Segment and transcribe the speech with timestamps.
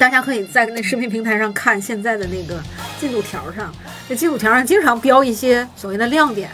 [0.00, 2.58] 大家可以在那视频平台上看现在的那个
[2.98, 3.70] 进度条上，
[4.08, 6.48] 那进度条上经常标一些所谓的亮点，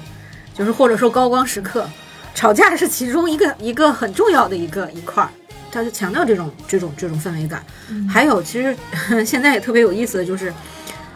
[0.52, 1.88] 就是或者说高光时刻，
[2.34, 5.30] 吵架是其中一个一个很重要的一个一块儿，
[5.70, 7.64] 他就强调这种这种这种氛围感。
[8.08, 8.76] 还有，其实
[9.24, 10.52] 现在也特别有意思的就是，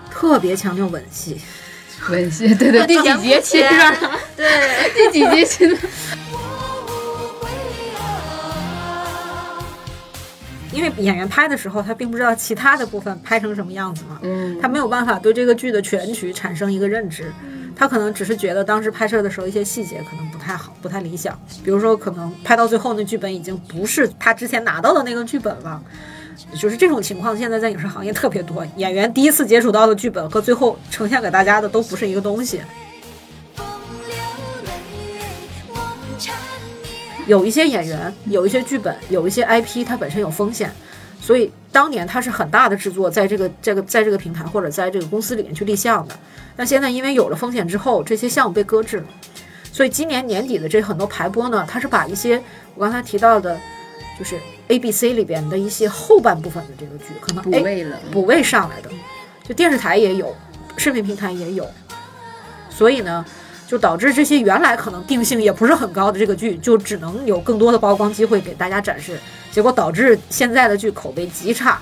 [0.08, 1.36] 特别强调吻戏。
[2.08, 3.92] 吻戏，对 对，第几节亲上？
[4.36, 5.76] 对，第几节亲？
[10.80, 17.30] 因为演员拍的时候，他并不知道其他的部分拍成什么样子嘛，嗯他没有办法对这个剧的全局产生一个认知，
[17.76, 25.82] 他可能只是觉得当时拍摄的时候一些细节可能不太好，不太理想，比如说可能拍到最后那剧本已经不是他之前拿到的那个剧本了。
[26.54, 28.64] 就是这种情况，现在在影视行业特别多。
[28.76, 32.62] 演员第一次接触到的剧本和最后呈现给大家的都不是一个东西。
[37.30, 40.68] 有一些演员，有一些剧本，有一些 IP，它本身有风险，
[41.20, 46.18] 所以当年它是很大的制作，在这个这个在这个平台或者在这个公司里面去立项的。
[46.56, 49.04] 那现在因为有了风险之后，这些项目被搁置了，
[49.72, 52.42] 所以今年年底的这很多排播呢，它是把一些
[52.74, 53.56] 我刚才提到的，
[54.18, 58.90] 就是 A、B、C 里边的一些后半部分的这个剧，可能补位了，补位上来的，
[59.46, 60.34] 就电视台也有，
[60.76, 61.64] 视频平台也有，
[62.68, 63.24] 所以呢，
[63.70, 69.16] 就导致这些原来可能定性也不是很高的这个剧，就只能有更多的曝光机会给大家展示，
[69.52, 71.80] 结果导致现在的剧口碑极差。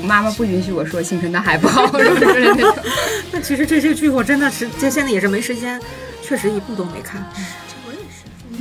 [0.00, 1.84] 我妈妈不允许我说《星辰大海》 不好，
[3.30, 5.78] 那其实这些剧我真的是，这现在也是没时间，
[6.22, 7.22] 确实一部都没看，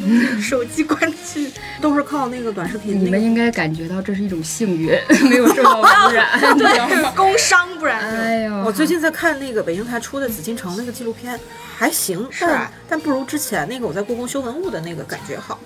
[0.42, 1.52] 手机关机。
[1.82, 3.06] 都是靠那个短视频、那个。
[3.06, 4.90] 你们应该感觉到这是一种幸运，
[5.30, 7.12] 没有受到污染，你知道吗？
[7.16, 11.40] 工伤，不然就哎呦，我最近在看那个北京台出的《紫禁城》那个纪录片，
[11.78, 15.58] 还行，是啊但不如之前那个我在故宫修文物的那个感觉好。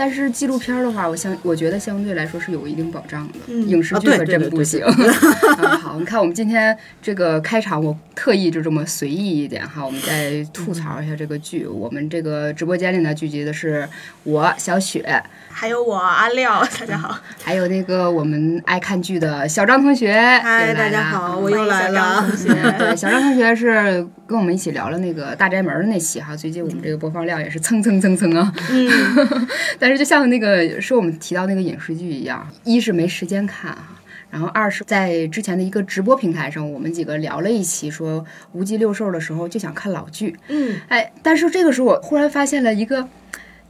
[0.00, 3.34] 但是纪录片儿的话，我相我觉得相对来说是有一定保障的。
[3.48, 4.82] 嗯影视剧可真不行。
[5.60, 11.66] 啊好，你看我们今天这个开场，我特意就这么随意一点哈，我们再吐槽一下这个剧。
[11.66, 13.86] 我们这个直播间里呢聚集的是
[14.22, 15.22] 我小雪，
[15.60, 20.14] 还有我阿廖，大家好，还有那个我们爱看剧的小张同学。
[20.42, 22.24] 嗨，大家好，我又来了
[22.96, 28.50] 小张同学是跟我们一起聊了那个《大宅门》的那期哈，最近我们这个播放量也是蹭蹭蹭蹭啊。
[28.70, 28.90] 嗯，
[29.78, 34.00] 但是就像那个说我们提到那个影视剧一样，一是没时间看啊。
[34.30, 43.06] 然后二是在之前的一个直播平台上，我们几个聊了一期，说无极六兽的时候就想看老剧，嗯，哎，但是这个时候我忽然发现了一个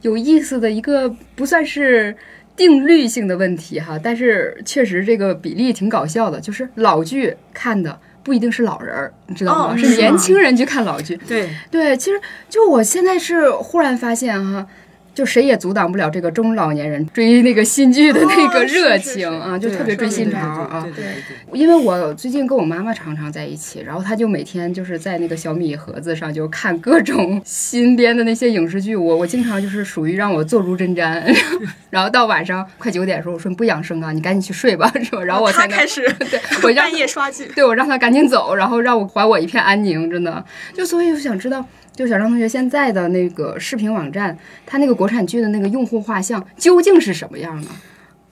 [0.01, 2.15] 有意思的一个不算是
[2.55, 9.77] 定律性的问题哈，但是确实这个比例挺搞笑的，就是老剧看的不一定是老人儿，你知道吗？
[9.77, 11.15] 是哦是年轻人去看老剧。
[11.27, 12.19] 对，对，其实
[12.49, 14.67] 就我现在是忽然发现哈。
[15.13, 20.87] 就谁也阻挡不了这个中老年人追那个新剧的那个热情啊，就特别追新潮啊。
[20.95, 31.21] 对对因为我最近跟我妈妈常常在一起，然后她就每天就是在那个小米盒子上就看各种新编的那些影视剧，我 我经常就是属于让我坐如针毡，
[31.89, 35.23] 然后到晚上快九点的时候，我说你不养生啊，你赶紧去睡吧，是吧？
[35.23, 40.43] 然后我才开始 对我让半夜刷剧，对我让他赶紧走，然后让我还我一片安宁，真的。
[40.73, 41.65] 就所以我想知道，
[42.01, 44.35] 就小张同学现在的那个视频网站，
[44.65, 47.67] 他那个国产剧的那个用户画像究竟是什么样呢？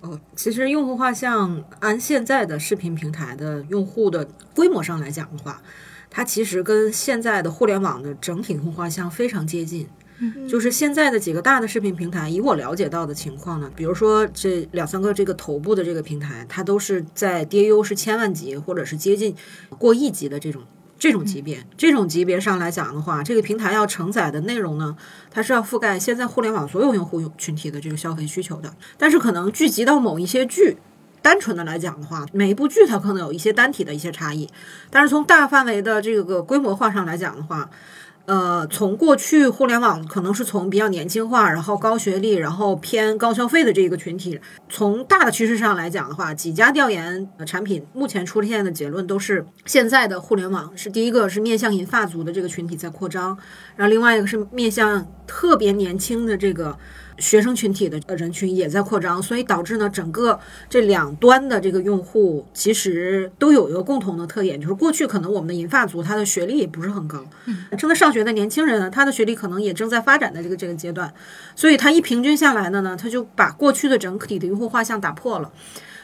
[0.02, 5.62] 呃，其实用户画像按现在的视频平台的用户的规模上来讲的话，
[6.10, 9.88] 它其实跟现在的互联网的整体用户画像非常接近。
[10.50, 19.36] 就是现在的几个大的视频平台，以我了解到的情况呢，比如说这两三个这个头部的这个平台，它都是在 DAU 是千万级或者是接近
[19.78, 20.64] 过亿级的这种
[21.00, 21.66] 这种级别。
[21.78, 24.96] 这种级别上来讲的话，这个平台要承载的内容呢，
[25.32, 28.72] 它是要覆盖现在互联网所有用户群体的这个消费需求的。
[28.98, 30.78] 但是可能聚集到某一些剧，
[31.22, 34.48] 单纯的来讲的话，每一部剧它可能有一些单体的一些差异，
[34.90, 37.70] 但是从大范围的这个规模化上来讲的话，
[38.30, 44.40] 呃，从过去互联网可能是从比较年轻化，然后高学历，然后偏高消费的这个群体，
[44.70, 53.36] 从大的趋势上来讲的话，几家调研的产品目前出现的结论都是，现在的互联网是第一个是面向银发族的这个群体在扩张，
[53.76, 56.78] 然后另外一个是面向特别年轻的这个。
[57.20, 60.40] 学生群体的呃人群也在扩张，所以导致呢，整个
[60.70, 67.24] 这两端的这个用户其实都有一个共同的特点，就是过去可能我们的银发族他的学历也不是很高，
[67.78, 71.14] 正在上学的年轻人呢，他的学历可能也正在发展的这个这个阶段，
[71.56, 75.52] 所以他一平均下来的呢，他就把过去的整体的用户画像打破了。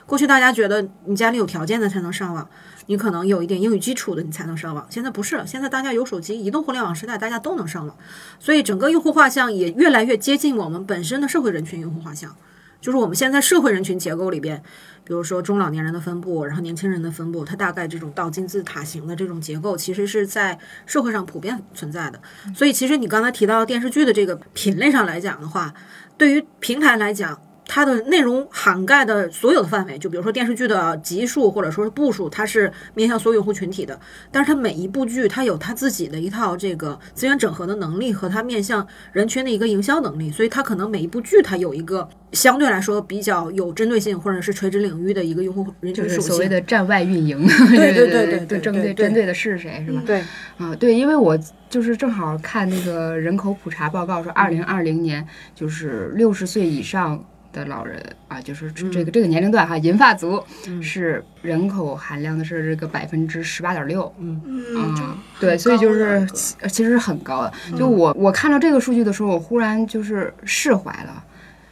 [0.05, 2.47] 过去大家觉得你家里有条件的才能上网，
[2.87, 4.85] 你可能有一点英语基础的你才能上网。
[4.89, 7.97] 现在不是，现在大家有手机，移动互联网时代，大家都能上网，
[8.39, 12.35] 所以整个用户画像也越来越接近我们本身的社会人群用户画像。
[12.81, 14.61] 就是我们现在社会人群结构里边，
[15.03, 22.21] 比如说中老年人的分布，然后年轻人的分布，它大概这种倒金字塔形的这种结构，其实是在社会上普遍存在的。
[22.53, 25.73] 所以，其实你刚才提到电视剧的这个品类上来讲的话，
[26.15, 33.99] 对于平台来讲，它的内容涵盖的所有的范围，就比如说电视剧的集数或者说是部数，它是面向所有用户群体的。
[34.31, 46.17] 但是它每一部剧，它有它自己的一套这个资源整合的能力和它面向人群的一个营销能力，所以它可能每一部剧它有一个相对来说比较有针对性或者是垂直领域的一个用户人群属性。
[46.17, 50.03] 就是所谓的站外运营，对对对对对对针对针对的是谁是吧？
[50.05, 50.23] 对，
[50.57, 51.37] 啊，对，因为我
[51.69, 55.25] 就是正好看那个人口普查报告说，二零二零年
[55.55, 57.23] 就是六十岁以上
[57.55, 60.43] 的老人啊，就是这这个这个年龄段哈，银发族
[60.81, 67.53] 是人口含量的是这个百分之十八点六，嗯，嗯，对，所以就是其其实是很高的。
[67.77, 71.23] 就我我看到这个数据的时候，我忽然就是释怀了。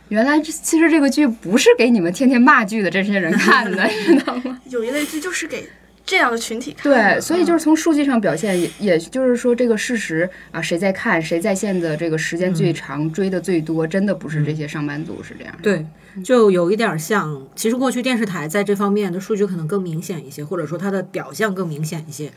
[0.09, 4.59] 原来这其实这个剧不是给你们天天骂剧的这些人看的， 知道吗？
[4.69, 5.67] 有一类剧就是给
[6.05, 6.83] 这样的群体看。
[6.83, 15.55] 对，所以就是从数据上表现，也也就是说这个事实啊，谁在看，谁在线的这个时间最长，追的最多，真的不是这些上班族是这样。
[15.61, 15.85] 对，
[16.23, 22.31] 就有一点儿像，其实过去电视台在这方面的数据可能更明显一些，或者说它的表象更明显一些。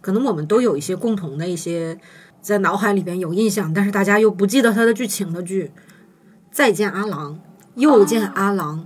[0.00, 1.96] 可能我们都有一些共同的一些
[2.40, 5.66] 在脑海里边有印象，但是大家又不记得它的剧情的剧，
[6.50, 7.34] 《再见阿郎》
[7.76, 8.80] 《又见阿郎》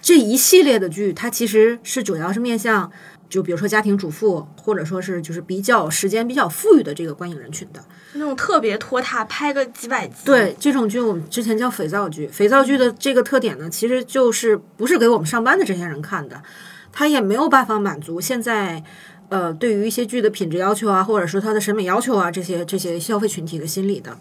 [0.00, 2.90] 这一系列的剧，它其实是主要是面向。
[3.30, 7.82] 就比如说家庭主妇，或者说是就是比较时间比较富裕的这个观影人群的，
[8.14, 10.14] 那种特别拖沓，拍个几百集。
[10.24, 12.26] 对这种剧，我们之前叫肥皂剧。
[12.26, 16.42] 肥皂剧的这个特点呢，其实就是不是给我们上班的这些人看的，
[16.92, 18.82] 它也没有办法满足现在
[19.28, 24.18] 呃对于一些剧的品质要求啊，或者说他的审美要求啊这些这些消费群体的心理的。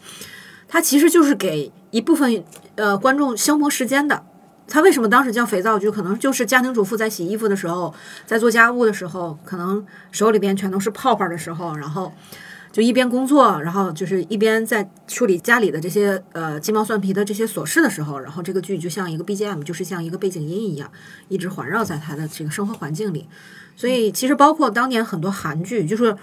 [0.68, 2.44] 它其实就是给一部分
[2.76, 4.24] 呃观众消磨时间的。
[4.70, 5.90] 它为什么当时叫肥皂剧？
[5.90, 7.94] 可能就是家庭主妇在洗衣服的时候，
[8.26, 12.14] 在做家务的时候，可能手里边全都是泡泡的时候，然后
[12.72, 20.90] 就一边工作，然后就是一边在处理家里的这些呃鸡毛蒜皮的这些琐事的时候，然后这个剧就像一个 BGM，就是像一个背景音一样，
[21.28, 23.28] 一直环绕在他的这个生活环境里。
[23.76, 26.16] 所以其实包括当年很多韩剧，就是。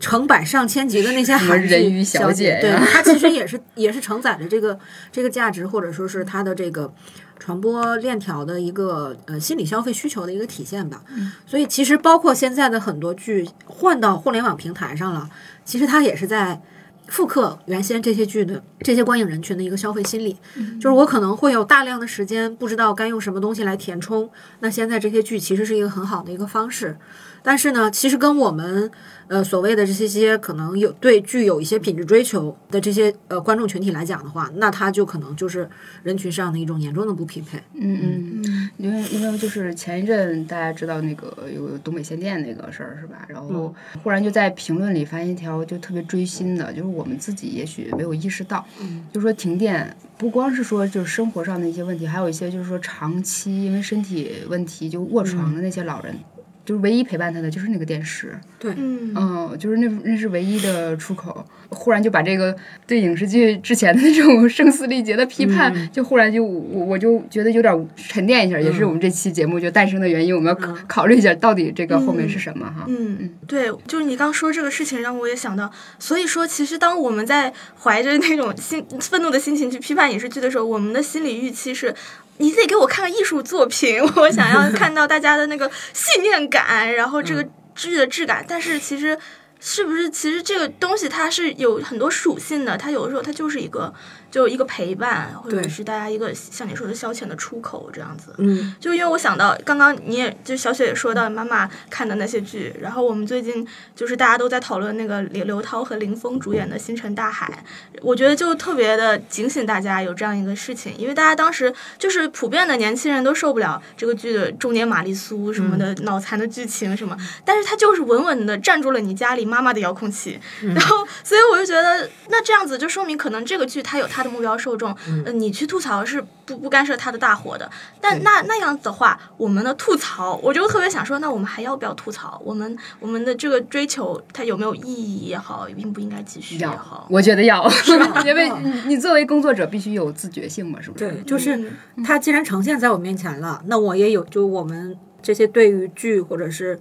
[0.00, 4.78] 成百上千集的那些韩剧，人鱼小姐对它其实也是也是承载着这个
[5.10, 6.92] 这个价值，或者说是它的这个
[7.38, 11.02] 传播链条的一个呃心理消费需求的一个体现吧。
[11.46, 15.30] 所以其实包括现在的很多剧换到互联网平台上了，
[15.64, 16.60] 其实它也是在
[17.06, 20.36] 复刻原先这些剧的这些观影人群的一个消费心理。
[20.80, 24.28] 就是我可能会有大量的时间不知道该用什么东西来填充，
[24.60, 26.96] 那现在这些剧其实是一个很好的一个方式。
[27.46, 28.90] 但是呢，其实跟我们
[29.28, 35.68] 呃所谓的这些些可能有对具有一些品质追求的这些呃观众群体来讲的话，那它就可能就是
[36.02, 37.58] 人群上的一种严重的不匹配。
[37.74, 43.26] 嗯嗯，因为因为就是前一阵大家知道那个有东北限电那个事儿是吧？
[43.28, 48.66] 然后忽然就在评论里发现一条就特别追心的，就是我们自己也许没有意识到，
[49.12, 56.16] 就说停电不光是说就是生活上的一些问题，还有一些就是说长期因为身体问题就卧床的那些老人。
[56.64, 61.44] 就是唯一陪伴他的就是那个电视，嗯，嗯，就是那那是唯一的出口。
[61.70, 62.54] 忽然就把这个
[62.86, 70.34] 对影视剧之前的那种 声嘶力竭的批判，就忽然就我我就觉得有点沉淀一下，也是我们这期节目就诞生的原因。
[70.34, 72.84] 我们要考考虑一下到底这个后面是什么哈。
[72.86, 75.68] 嗯，对，就是你刚说这个事情，让我也想到，
[75.98, 81.92] 所以说，其实当我们在怀着那种心愤怒的心情去批判影视剧的时候，我们的心理预期是。
[82.38, 88.44] 你得给我看个艺术作品， 我想要看到大家的那个信念感，然后这个剧的质感。
[88.48, 89.16] 但是其实
[89.60, 93.92] 是不是，其实这个东西它是有很多属性的，它有的时候它就是一个
[94.34, 98.34] 就一个陪伴，或者是大家一个像你说的消遣的出口这样子。
[98.38, 103.64] 嗯，就因为我想到刚刚你也就小雪也说到妈妈看的那些剧，然后我们最近
[103.94, 107.64] 就是大家都在讨论那个刘刘涛和林峰主演的《星辰大海》，
[108.02, 120.40] 我觉得就特别的警醒大家有这样一个事情，因为大家当时就是普遍的年轻人都受不了这个剧的中年玛丽苏什么的脑残的剧情什么，但是他就是稳稳的站住了你家里妈妈的遥控器，
[120.74, 124.92] 然后所以我就觉得那这样子就说明可能这个剧它有它的目标受众，
[125.24, 132.40] 呃你去吐槽是不不干涉他的大火的，但那那样子的话，我们的吐槽，我就特别想说，那我们还要不要吐槽？
[132.44, 137.06] 我们我们的这个追求它有没有意义也好，应不应该继续也好，？
[137.10, 137.64] 我觉得要，
[138.26, 141.08] 因为你你作为工作者必须有自觉性嘛，是不是？
[141.10, 141.72] 对，就是
[142.04, 146.78] 它既然呈现在我面前了，那我也有，就我们这些对于剧或者是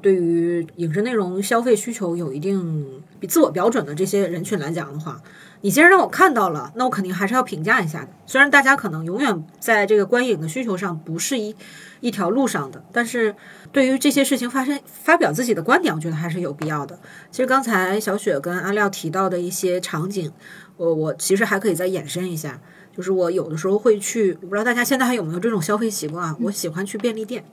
[0.00, 5.20] 对于影视内容消费需求有一定比自我标准的这些人群来讲的话，
[5.62, 8.08] 你既然让我看到了，那我肯定还是要评价一下的。
[8.24, 11.54] 虽然大家可能永远在这个观影的需求上不是一
[12.00, 13.34] 一条路上的，但是
[13.70, 16.98] 对于这些事情发生发表自己的观点，我觉得还是有必要的。
[17.30, 20.32] 其实刚才小雪跟阿廖提到的一些场景，
[20.78, 22.58] 我我其实还可以再延伸一下，
[22.96, 26.34] 就是我有的时候会去，我不知道大家现在还有没有这种消费习惯？
[26.40, 27.44] 我喜欢去便利店。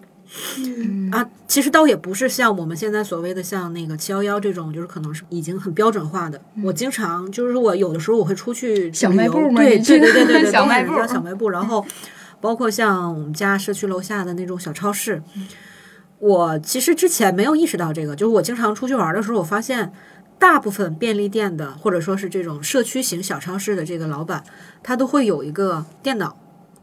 [1.12, 6.42] 啊，其实倒也不是像我们现在所谓的像那个七幺幺这种，就是可能是已经很标准化的。
[6.64, 11.86] 我经常就是我有的时候我会出去小卖部嘛对对对对对 对，小卖部小卖部，然后
[12.42, 15.24] 包括像我们家社区楼下的那种小超市。
[16.20, 19.94] 我其实之前没有意识到这个，就是我经常出去玩的时候，我发现
[20.40, 24.44] 大部分便利店的或者说是这种社区型小超市的这个老板，
[24.82, 26.36] 他都会有一个电脑。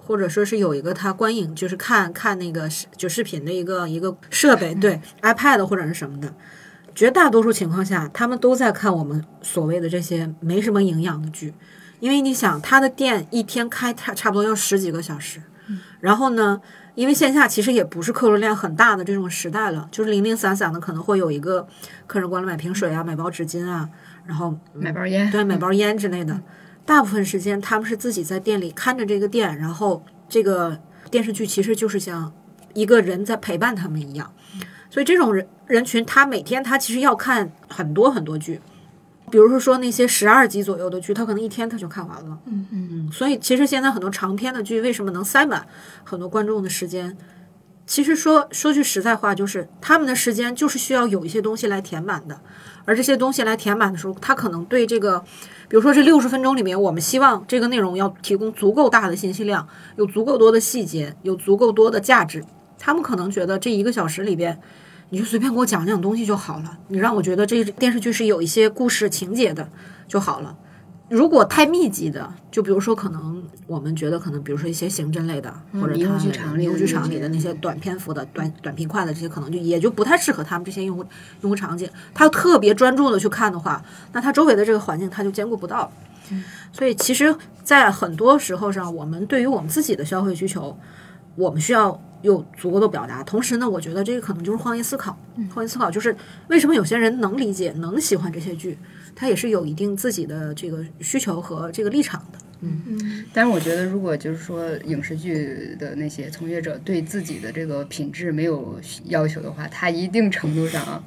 [0.07, 6.35] 或者说是有一个他观影，就是看看那个视就视频的一个一个设备，对 iPad 或者是什么的。
[6.95, 11.53] 绝大多数情况下，他们都在看我们所谓的这些没什么营养的剧，
[11.99, 15.43] 因为你想，他的店一天开差差不多要十几个小时，
[15.99, 16.61] 然后呢，
[16.95, 21.67] 因为线下其实也不是客流量很大的这种时代了，就是零零散散的可能会有一个
[22.07, 23.89] 客人过来买瓶水啊，买包纸巾啊，
[24.25, 26.41] 然后买包烟，对，买包烟之类的。
[26.87, 30.79] 大部分时间他们是自己在店里看着这个店，然后这个
[31.11, 32.33] 电视剧其实就是像
[32.75, 34.33] 一个人在陪伴他们一样。
[34.91, 38.61] 所以这种人人群，他每天他其实要看很多很多剧，
[39.31, 42.39] 比如说说那些十二集左右的剧，他可能一天他就看完了。
[42.47, 45.67] 嗯嗯，所以其实现在很多长篇的剧为什么能塞满
[46.05, 47.17] 很多观众的时间？
[47.87, 52.41] 其实说说句实在话，就是他们的时间就是需要有一些东西来填满的，
[52.85, 55.21] 而这些东西来填满的时候，他可能对这个，
[55.69, 62.45] 比如说这六十分钟里面，我们希望这个内容要提供足够大的信息量，有足够多的细节，有足够多的价值。
[62.79, 64.61] 他们可能觉得这一个小时里边，
[65.09, 69.69] 你就随便给我讲讲东西就好了，你让我觉得这电视剧是有一些故事情节的
[70.07, 70.57] 就好了。
[71.09, 81.05] 如果太密集的，就比如说可能我们觉得可能，比如说一些刑侦类的，或者迷雾它剧场里的迷雾剧场里那些的那些短篇幅的、短短平快的这些，可能就也就不太适合他们这些用户
[81.43, 81.89] 用户场景。
[82.15, 85.93] 他要特别专注的去看的话，那他周围的这个环境他就兼顾不到。
[86.73, 90.75] 所以其实，在很多时候上，我们对于我们自己的消费需求，
[91.37, 93.23] 我们需要有足够的表达。
[93.23, 95.15] 同时呢，我觉得这个可能就是换位思考。
[95.55, 96.17] 换位思考就是
[96.49, 98.79] 为什么有些人能理解、能喜欢这些剧，
[99.15, 102.39] 他也是有一定自己的这个需求和这个立场的。
[102.67, 111.05] 嗯但是我觉得，如果就是说影视剧的那些从业者对自己的这个品质没有要求的话，他一定程度上啊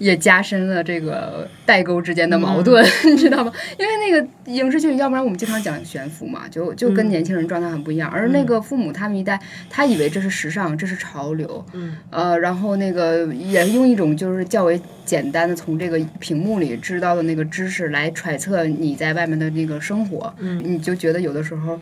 [0.00, 3.52] 也加深了这个代沟之间的矛盾， 你知道吗？
[3.78, 8.10] 因为那个影视剧，要不然我们经常讲悬浮嘛，就就跟年轻人状态很不一样。
[8.10, 9.38] 而那个父母他们一代，
[9.68, 20.58] 他以为这是时尚，这是潮流，嗯，呃，然后那个也用一种就是较为简单的从这个屏幕里知道的那个知识来揣测你在外面的那个生活，嗯。
[20.64, 21.78] 你就觉得有的时候，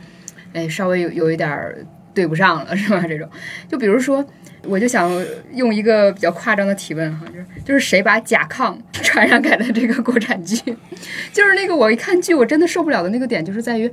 [0.53, 1.79] 哎，稍微有有一点儿
[2.19, 3.05] 对不上了， 是吧？
[3.07, 3.29] 这种，
[3.69, 4.25] 就比如说，
[4.65, 5.09] 我就想
[5.55, 10.57] 用一个比较夸张的提问哈，就是就是谁把甲亢 传染给了这个国产剧？
[11.33, 13.89] 就是那个我一看剧，我真的受不了的那个点，就是在于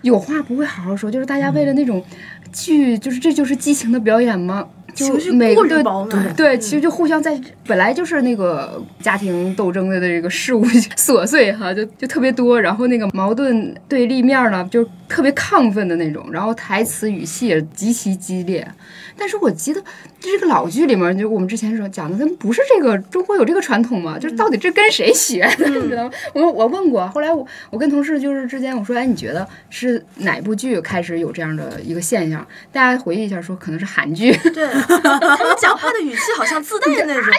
[0.00, 2.02] 有话不会好好说，就是大家为了那种
[2.50, 4.66] 剧，就是这就是激情的表演吗？
[4.96, 10.64] 就每个对过于饱满，对，其实就互相在本来就是那个家庭斗争的这个事物
[10.96, 18.66] 琐碎哈，就就特别多，然后那个矛盾对立面呢，就特别亢奋的那种，然后台词语气也极其激烈。
[19.18, 19.82] 但是我记得
[20.30, 24.18] 这个老剧里面，就我们之前说讲的，咱们不是这个中国有这个传统吗？
[24.18, 26.10] 就是到底这跟谁学的， 你知道吗？
[26.34, 32.46] 我我问过，后来我我跟同事就是之间我说，哎，你觉得是哪部剧开始有这样的一个现象？
[32.72, 34.32] 大家回忆一下说，可能是韩剧。
[34.52, 37.24] 对，他们讲话的语气好像自带那种，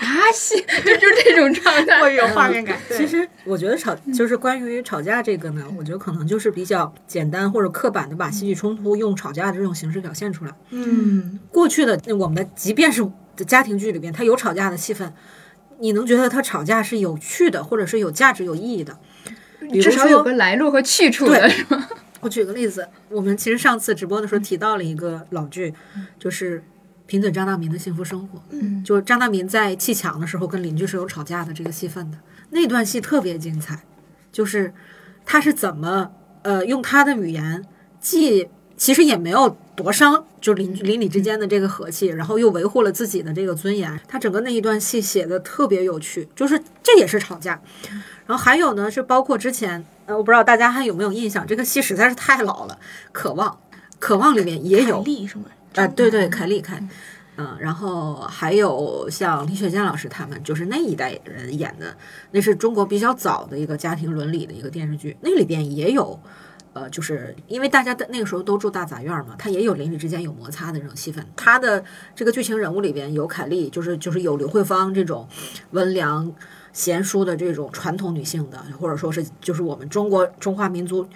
[0.00, 2.00] 啊，西就就是这种状态。
[2.00, 2.76] 会有画面感。
[2.90, 10.52] 其实我觉得吵就是关于吵架这个呢，我觉得可能就是比较简单或者刻板的把戏剧冲突用吵架的这种形式表现出来。
[10.70, 13.06] 嗯，过去的我们的即便是
[13.46, 15.12] 家庭剧里边，它有吵架的戏份，
[15.78, 18.98] 你能觉得它吵架是有趣的，或者是有价值、有意义的。
[19.72, 21.88] 至少有个来路和去处的，对是吗？
[22.20, 25.72] 我举个例子，我们其实上次直播的时候提到了一个老剧，
[26.18, 26.62] 就是
[27.06, 28.42] 贫嘴张大民的幸福生活。
[28.50, 32.18] 嗯，就是张大民在砌墙的时候跟邻居是有吵架的这个戏份的，
[32.50, 33.80] 那段戏特别精彩，
[34.32, 34.72] 就是
[35.24, 36.10] 他是怎么
[36.42, 37.64] 呃用他的语言，
[38.00, 43.98] 既其实也没有多伤，就邻邻里之间的这个和气，然后又维护了自己的这个尊严。
[44.06, 47.60] 他整个那一段戏写的特别有趣，就是这也是吵架。
[48.26, 52.78] 然后还有呢，是包括之前呃，我不知道大家还有没有印象，这个戏实在是太老了，
[53.12, 53.48] 《渴望》，
[53.98, 55.46] 《渴望》里面也有凯莉什么？
[55.74, 56.88] 啊，对对，凯莉凯，嗯，
[57.36, 61.96] 嗯然后还有像李雪健老师他们，就是那一代人演的，
[62.30, 66.18] 那是中国比较早的一个家庭伦理的一个电视剧，那里边也有。
[66.72, 71.26] 呃，就是因为大家的那个时候都住大杂院嘛，它也有邻里之间有摩擦的这种戏份。
[71.34, 71.82] 它的
[72.14, 75.26] 这个剧情人物里边有凯丽，就是就是有刘慧芳这种
[75.70, 76.30] 温良
[76.74, 81.08] 贤淑的这种传统女性的，或者说是就是我们中国中华民族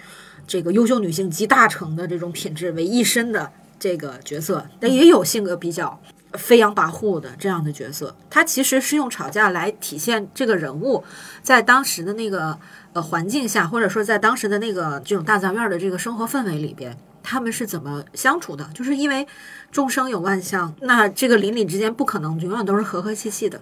[0.47, 3.51] 这个优秀女性集大成的这种品质为一身的
[3.81, 5.99] 这个角色，但也有性格比较
[6.33, 8.15] 飞扬跋扈的这样的角色。
[8.29, 11.03] 他其实是用吵架来体现这个人物
[11.41, 12.55] 在当时的那个
[12.93, 18.69] 呃环境下，或者说在当时的那个这种大杂院的这个生活氛围里边，他们是怎么相处的？
[18.75, 19.27] 就是因为
[19.71, 23.59] 众生有万象，那这个邻里之间不可能永远都是和和气气的，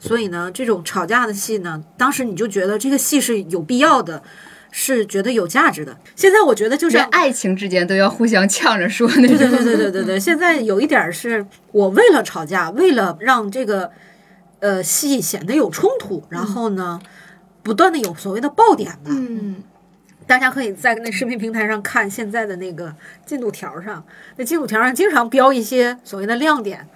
[0.00, 4.20] 所以呢，这种吵架的戏呢，当时你就觉得这个戏是有必要的。
[4.70, 5.96] 是觉得有价值的。
[6.14, 9.36] 现在我觉得就是连爱情之间都要互相呛着说那种。
[9.36, 13.90] 对对对对对对对，现在有一点儿是我为了吵架，为了让这个
[14.60, 17.00] 呃戏显得有冲突，然后呢，
[17.62, 19.10] 不断的有所谓的爆点吧。
[19.10, 19.62] 嗯，
[20.26, 22.94] 大家可以在那视频平台上看现在的那个
[23.26, 24.04] 进度条上，
[24.36, 26.86] 那进度条上经常标一些所谓的亮点，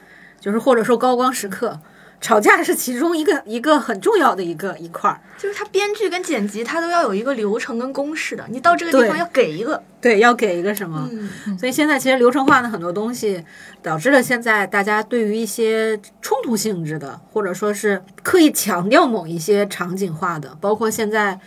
[0.41, 1.81] 就是或者说高光时刻。
[2.25, 8.43] 吵架是其中一个一个很重要的一个一块儿，就是它编剧跟剪辑，它都要有一个流程跟公式的。
[8.49, 11.07] 你到这个地方要给一个，对，要给一个什么？
[11.13, 13.45] 嗯，所以现在其实流程化的很多东西，
[13.83, 21.39] 导致了现在大家对于一些冲突性质的，或者说是刻意强调某一些场景化的，包括现在，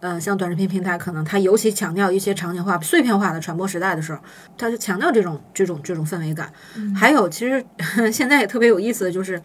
[0.00, 4.18] 呃，像短视频平台，可能它尤其强调一些场景化、碎片化的传播时代的时候，
[4.56, 6.50] 它就强调这种这种这种氛围感。
[6.96, 7.62] 还有，其实
[8.10, 9.38] 现在也特别有意思的就是，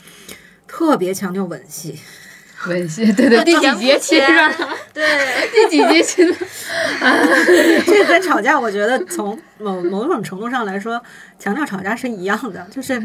[0.67, 1.97] 特别强调吻戏。
[2.67, 4.55] 吻戏，对对，第几节亲上了？
[4.91, 5.05] 对，
[5.51, 6.35] 第几节亲了？
[7.85, 10.99] 这个跟吵架，我觉得从某某种程度上来说，
[11.37, 12.67] 强调吵架是一样的。
[12.71, 12.99] 就是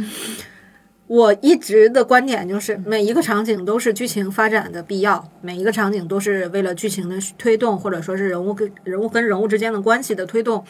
[1.06, 10.64] 我一直的观点就是，每一个场景都是剧情发展的必要，每一个场景都是为了剧情的推动，或者说是人物跟人物跟人物之间的关系的推动，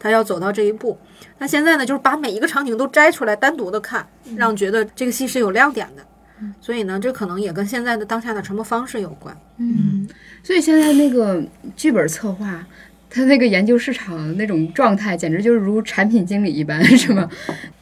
[0.00, 0.98] 他要走到这一步。
[1.38, 6.04] 那现在呢，就是把每一个场景都摘出来单独的看，让觉得这个戏是有亮点的。
[6.60, 9.36] 所以呢，这可能也跟现在的当下的传播方式有关。
[9.58, 10.08] 嗯，
[10.42, 11.42] 所以现在那个
[11.76, 12.66] 剧本策划，
[13.08, 17.30] 他那个研究市场那种状态，简直就是如产品经理一般，是吗？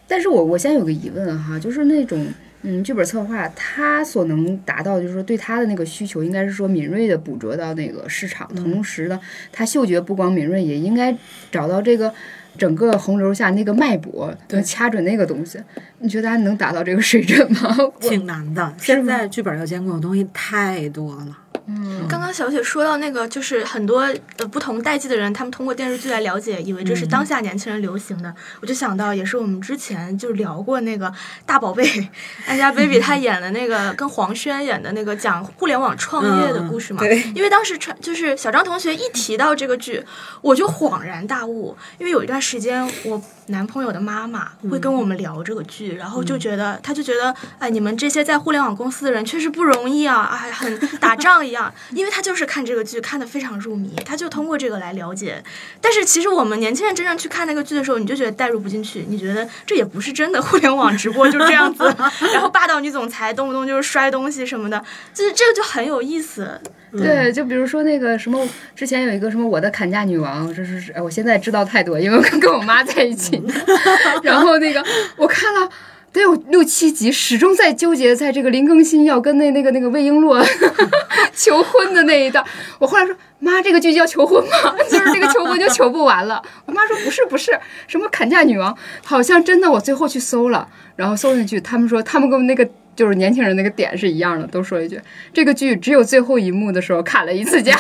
[0.07, 2.27] 但是我我现在有个疑问哈，就是那种
[2.63, 9.19] 嗯剧本策划，他所能达到，就是说对他的那个需求，应该是说敏锐的捕捉到那个市场，同时呢，
[9.51, 11.17] 他嗅觉不光敏锐，也应该
[11.51, 12.13] 找到这个。
[12.59, 15.59] 整个洪流下那个脉搏，对，掐准那个东西，
[15.99, 17.77] 你觉得他能达到这个水准吗？
[18.01, 21.39] 挺难的，现在剧本要监控的东西太多了。
[21.67, 24.01] 嗯，刚刚小雪说到那个，就是很多
[24.39, 28.35] 呃不同代际的人，他们通过电视剧来了解，以为这是当下年轻人流行的。
[28.61, 31.13] 我就想到，也是我们之前就聊过那个
[31.47, 31.85] 大宝贝
[32.49, 37.01] Angelababy 她演的那个跟黄轩演的那个讲互联网创业的故事嘛。
[37.01, 40.05] 嗯对因为当时传就是小张同学一提到这个剧，
[40.41, 55.41] 我就恍然大悟，因为有一段时间我男朋友的妈妈会跟我们聊这个剧，然后就觉得他就觉得哎，你们这些在互联网公司的人确实不容易啊，哎， 很打仗一样， 因为他就是看这个剧看得非常入迷，他就通过这个来了解。
[55.81, 61.85] 但是其实我们年轻人真正去看那个剧的时候，你就觉得代入不进去，你觉得这也不是真的互联网直播就这样子，
[62.33, 66.61] 然后霸道女总裁动不动就是摔东西什么的，就是这个就很有意思。
[66.95, 73.42] 对，就比如说那个什么，之前有一个什么我的砍价女王，这是是，哎我现在知道太多，因为我跟跟我妈在一起，
[74.23, 74.85] 然后那个
[75.17, 75.69] 我看了。
[76.15, 80.47] 得有六七集，始终在纠结在这个林更新要跟那那个那个魏璎珞
[81.33, 82.45] 求婚的那一段。
[82.79, 84.75] 我后来说，妈，这个剧叫求婚吗？
[84.91, 86.43] 就是这个求婚就求不完了。
[86.67, 89.71] 我妈说不是不是，什么砍价女王，好像真的。
[89.71, 95.01] 我最后去搜了，然后搜进去，他们说他们跟那个就是年轻人那个点是一样的，都说一句
[95.33, 97.75] 这个剧只有最后一幕的时候砍了一次价。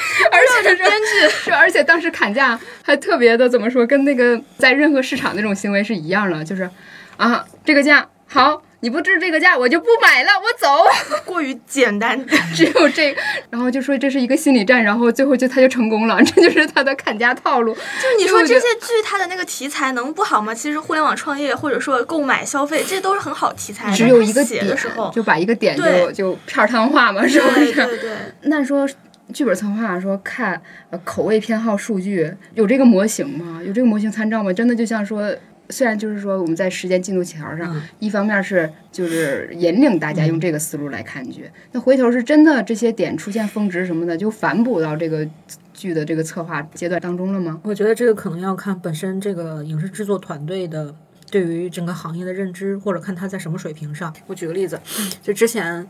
[0.32, 6.68] 而且是编剧 是，而且当时砍价还特别的怎么说，跟那个在任何市场那种行为是一样的，就是
[7.16, 10.68] 啊，这个价好，你不支这个价，我就不买了，我走。
[11.26, 17.74] 过于简单，只有这个，然后就说这是一个心理战，然后最后就他就成功了，这就是他的砍价套路。
[17.74, 20.54] 就是你说这些剧它的那个题材能不好吗？
[20.54, 23.90] 其实互联网创业或者说购买消费，这都是很好题材。
[23.92, 27.72] 只有一个点的时候，就把一个点就就片儿汤化嘛，是不是？
[27.72, 28.10] 对对对。
[28.42, 28.88] 那说
[29.32, 33.62] 剧本策划说看呃口味偏好数据有这个模型吗？
[33.64, 34.52] 有这个模型参照吗？
[34.52, 35.34] 真的就像说。
[35.72, 45.24] 虽然就是说我们在时间进度条上，嗯一方面是就是引领大家用这个思路来看剧，那回头是真的这些点出现峰值什么的，就反哺到这个
[45.72, 47.60] 剧的这个策划阶段当中了吗？
[47.62, 50.92] 我觉得这个可能要看本身这个影视制作团队的
[51.30, 54.12] 对于整个行业的认知，或者看他在什么水平上。
[54.26, 54.80] 我举个例子，
[55.22, 55.86] 就之前，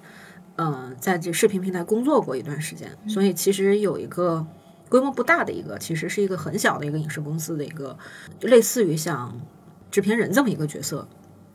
[0.60, 4.46] 呃，在这视频平台工作过一段时间，所以其实有一个
[4.90, 7.96] 规模不大的一个，其实是一个很小的一个影视公司的一个，
[8.42, 9.40] 类似于像
[9.90, 11.08] 制片人这么一个角色，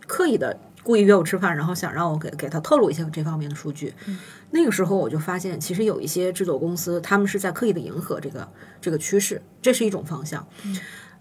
[0.08, 3.94] 刻意的故意约我吃饭，然后想让我给给他透露一些这方面的数据。
[4.50, 8.48] 那个时候我就发现，其实有一些制作公司，他们是在刻意的迎合这个
[8.82, 10.48] 这个趋势，这是一种方向。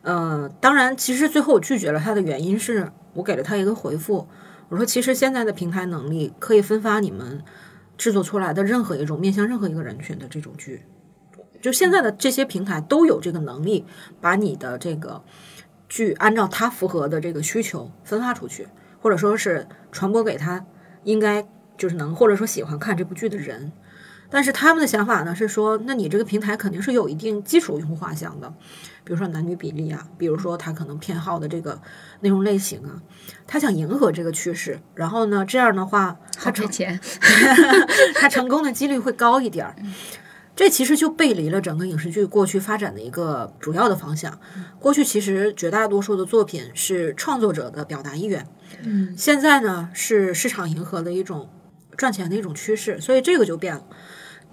[0.00, 4.26] 呃，当然，其实最后我拒绝了他的原因是我给了他一个回复，
[4.70, 7.42] 我说其实现在的平台能力可以分发你们
[7.96, 10.82] 制作出来的任何一种面向任何一个人群的这种剧，
[11.60, 13.84] 就现在的这些平台都有这个能力，
[14.20, 15.22] 把你的这个
[15.88, 18.68] 剧按照它符合的这个需求分发出去，
[19.00, 20.64] 或者说是传播给他
[21.04, 21.46] 应该
[21.78, 23.72] 就是能或者说喜欢看这部剧的人。
[24.30, 28.52] 但是他们的想法呢是说，那你这个平台肯定是有一定基础用户画像的，
[29.04, 31.80] 比如说男女比例啊，比如说他可能偏好的这个
[32.20, 33.02] 内容类型啊，
[33.46, 37.00] 他想迎合这个趋势，然后呢，这样的话，他成赔钱。
[38.16, 39.76] 他成功的几率会高一点儿。
[40.56, 44.38] 这其实就背离了整个影视剧过去发展的一个主要的方向。
[44.78, 48.46] 过去其实绝大多数的作品是创作者的表达意愿，
[48.84, 51.50] 嗯，现在呢是市场迎合的一种
[51.96, 53.84] 赚钱的一种趋势，所以这个就变了。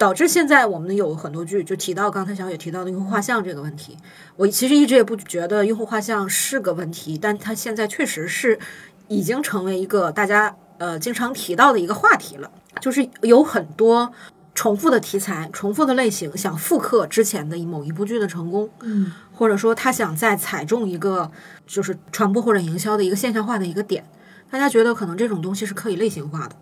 [0.02, 3.96] 导致现在我们有很多剧就提到刚才小野提到的用户画像这个问题，
[4.34, 8.58] 我其实一直也不觉得用户画像是个问题，但它现在确实是
[9.06, 14.12] 已经成为一个大家呃经常提到的一个话题了，就是有很多
[14.56, 21.30] 重复的题材、重复的类型，想复刻之前的某一部剧的成功，嗯，或者说他想再踩中一个
[21.64, 24.04] 就是传播或者营销的一个现象化的一个点，
[24.50, 26.56] 大家觉得可能这种东西是可以类型化的，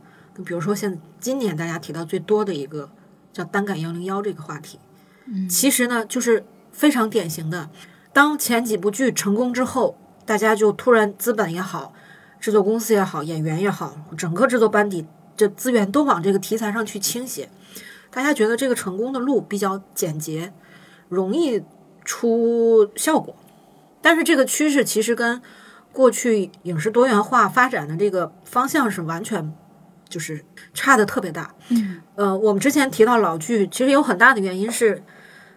[0.45, 2.91] 比如说现今年大家提到最多的一个。
[3.33, 4.79] 叫单杆幺零幺这个话题，
[5.27, 5.49] 嗯。
[5.49, 7.71] 其实呢就是非常典型的，
[8.13, 11.93] 当前几部剧成功之后，大家就突然资本也好，
[12.39, 17.51] 制作公司也好，演员也好，整个制作班底这资源都往这个题材上去倾斜，
[18.11, 20.53] 大家觉得这个成功的路比较简洁，
[21.09, 21.63] 容易
[22.05, 23.35] 出效果，
[24.03, 25.41] 但是这个趋势其实跟
[25.93, 29.53] 过去影视多元化发展的这个方向是完全
[30.11, 30.45] 就是
[30.75, 31.55] 差的特别大。
[31.71, 35.03] 嗯呃，我们之前提到老剧，其实有很大的原因是，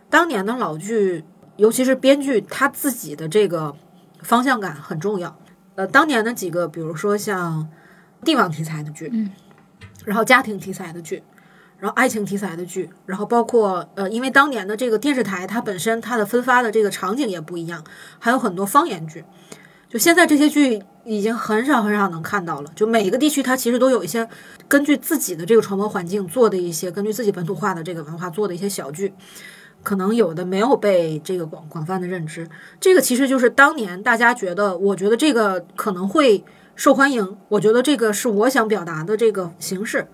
[0.09, 1.25] 当年的老剧，
[1.57, 3.75] 尤其是编剧他自己的这个
[4.21, 5.37] 方向感很重要。
[5.75, 7.67] 呃，当年的几个，比如说像
[8.23, 9.31] 帝王题材的剧，嗯，
[10.05, 11.23] 然后家庭题材的剧，
[11.79, 17.83] 然后爱情题材的剧，然后包括呃，因为当年的这个电视台它本身它的分发的这个场景也不一样，
[18.19, 19.25] 还有很多方言剧。
[19.93, 22.71] 就现在这些剧已经很少很少能看到了。
[22.75, 24.27] 就每一个地区它其实都有一些
[24.67, 29.13] 根据自己的这个传播环境做的一些，根据自己本土化的这个文化做的一些小剧，
[29.83, 32.49] 可能有的没有被这个广广泛的认知。
[32.79, 36.43] 这个其实就是当年大家觉得，我觉得这个可能会
[36.75, 40.07] 受欢迎，我觉得这个是我想表达的这个形式。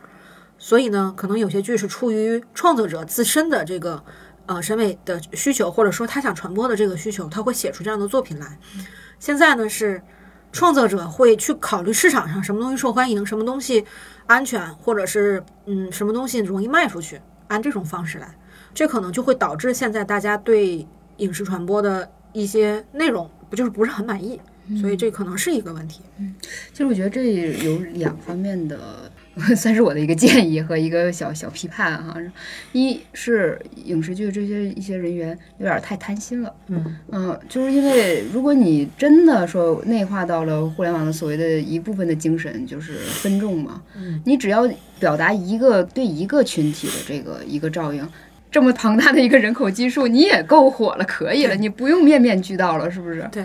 [0.58, 4.04] 所以呢，可能有些剧是出于创作者自身的这个
[4.46, 8.60] 呃审美的需求，或者说他想传播的这个需求，他会写出这样的作品来。
[9.20, 10.02] 现在呢是
[10.52, 13.86] 创作者会去考虑市场上什么东西受欢迎，什么东西
[14.26, 18.34] 安全，或者是嗯什么东西容易卖出去，按这种方式来，
[18.74, 24.40] 这可能就会导致现在大家对影视传播的一些内容不就是不是很满意，
[24.80, 26.02] 所以这可能是一个问题。
[26.18, 26.34] 嗯
[26.72, 29.12] 其实我觉得这有两方面的，
[29.56, 32.16] 算是我的一个建议和一个小小批判哈。
[32.74, 48.08] 一是影视剧这些一些人员有点太贪心了，嗯嗯，就是因为如果你真的说内化到了互联网的所谓的一部分的精神，就是分众嘛，嗯，你只要表达一个对一个群体的这个一个照应。
[48.52, 53.28] 这么庞大的一个人口基数，你也够火了，可以了，你不用面面俱到了，是不是？
[53.32, 53.44] 对。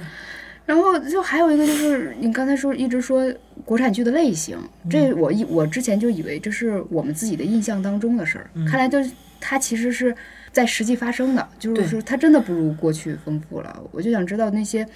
[0.67, 3.33] 然后就还有一个就是你刚才说一直说
[3.65, 10.15] 国产剧的类型，这我一我之前就以为这是我们自己的印象当中的事儿，看来就是它其实是
[10.53, 13.83] 在实际发生的，就是说它真的不如过去丰富了。
[13.93, 14.87] 我就想知道那些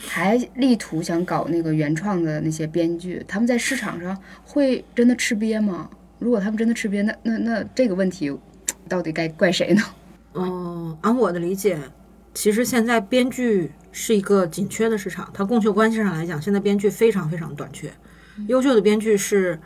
[0.00, 5.90] 还力图想搞那个原创的那些编剧，他们在市场上会真的吃瘪吗？
[6.18, 8.34] 如果他们真的吃瘪，那那那这个问题
[8.88, 9.82] 到底该怪谁呢？
[10.34, 11.78] 嗯， 按我的理解，
[12.32, 15.28] 其实现在编剧是一个紧缺的市场。
[15.34, 17.92] 它供求关系上来讲，现在编剧非常非常短缺。
[18.46, 19.58] 优秀的编剧是，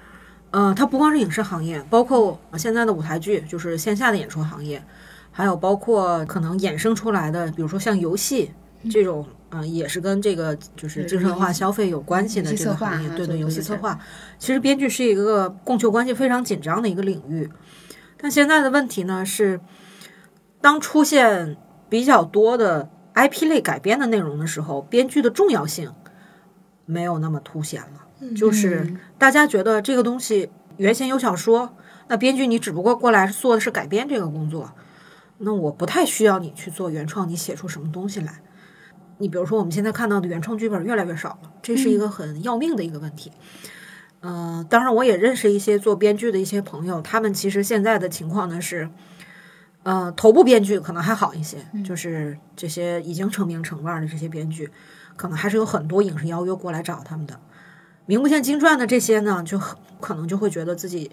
[0.51, 4.83] 呃，它不光是影视行业，包括现在的舞台剧，就是线下的演出行业，
[5.31, 8.51] 还有包括可能衍生出来的，比如说像游戏
[8.91, 13.09] 这种，嗯、也是跟这个就是精神化消费有关系的这个行业。
[13.11, 14.01] 对对，游戏策划，
[14.39, 17.51] 其实编剧是一个供求关系非常紧张的一个领域。
[18.17, 19.61] 但现在的问题呢是，
[20.63, 21.59] 当出现
[21.91, 25.93] 比较多的 IP 类改编的内容的时候，编剧的重要性
[26.87, 28.07] 没有那么凸显了。
[28.21, 31.77] 嗯就是大家觉得这个东西原先有小说，
[32.09, 34.73] 那编剧你只不过过来做的是改编这个工作，
[35.39, 38.41] 那我不太需要你去做原创，你写出什么东西来。
[39.19, 43.33] 你比如说我们现在看到的原创剧本越来越少了，这是一个很要命的一个问题。
[44.21, 48.89] 嗯、当然我也认识一些做编剧的一些朋友，他们其实现在的情况呢是，
[49.85, 54.71] 呃，头部编剧可能还好一些，就是这些已经成名成腕的这些编剧，
[55.17, 57.39] 可能还是有很多影视邀约过来找他们的。
[58.07, 61.11] 名不见经传的这些呢，就很可能就会觉得自己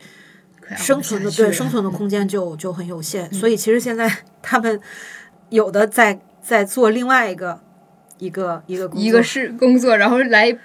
[0.75, 4.79] 生存的对生存的空间就就很有限，所以其实现在他们
[5.49, 7.59] 有的在在做另外一个
[8.17, 10.55] 一个一个一个是工作，然后来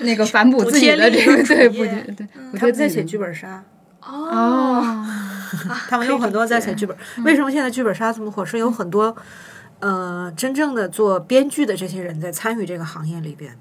[0.00, 2.26] 那个反哺自己的这个对不对对，
[2.58, 3.64] 他们在写剧本杀，
[4.06, 5.06] 哦，哦，
[5.88, 6.96] 他们有很多在写剧本。
[7.24, 8.44] 为什么现在剧本杀这么火？
[8.44, 9.14] 是有很多
[9.80, 13.58] 呃真正的做编剧的这些人在参与这个行业里边，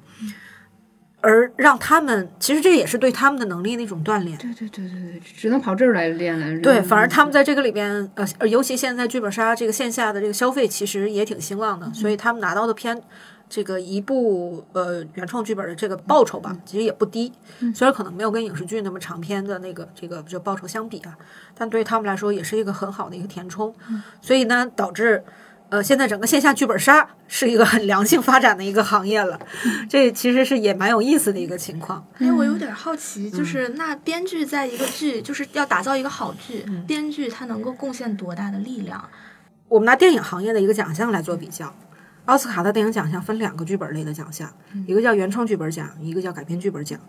[1.22, 4.38] 而让他们其实这也是对他们的能力的一种锻炼。
[4.38, 6.62] 对对对对对，只能跑这儿来练了。
[6.62, 13.02] 对，反而他们在这个里边，呃，呃尤其现在剧本杀这个线下的这个消费其实也挺兴旺的，所以他们拿到的片，
[13.54, 17.32] 这个一部呃原创剧本的这个报酬吧，其实也不低。
[17.76, 21.16] 虽然可能没有跟影视剧那么长篇的那个这个就报酬相比啊，
[21.54, 23.72] 但对于他们来说也是一个很好的一个填充。
[24.22, 25.24] 所以呢，导致。
[25.70, 29.40] 呃，现在整个线下剧本杀 是一个很良性发展的一个行业了，
[29.90, 32.06] 这其实是也蛮有意思的一个情况。
[32.20, 39.04] 哎，我有点好奇，就是那编剧在一个剧，就是要打造一个好剧，编剧他能够贡献多大的力量？
[39.68, 41.74] 我们拿电影行业的一个奖项来做比较，
[42.26, 44.50] 奥斯卡的电影奖项分两个剧本类的奖项，
[44.88, 47.00] 一个叫原创剧本奖，一个叫改编剧本奖。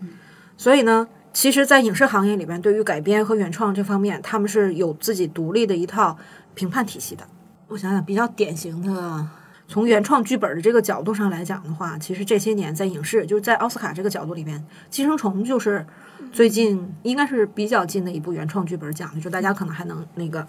[0.56, 6.16] 所以呢，其实，在影视行业里边，对于改编和原创这方面，他们是有自己独立的一套
[6.54, 7.24] 评判体系的。
[7.68, 9.26] 我想想，比较典型的，
[9.68, 14.58] 从原创剧本的这个角度上来讲的话，其实这些年在影视，就是在奥斯卡这个角度里边，
[14.90, 15.86] 《寄生虫》就是
[16.32, 20.44] 最近应该是比较近的一部原创剧本奖，就大家可能还能那个。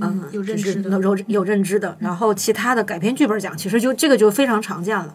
[0.00, 5.14] 嗯，有认知的有有有认知的，然后其他的改编剧本奖，其实就这个就非常常见了。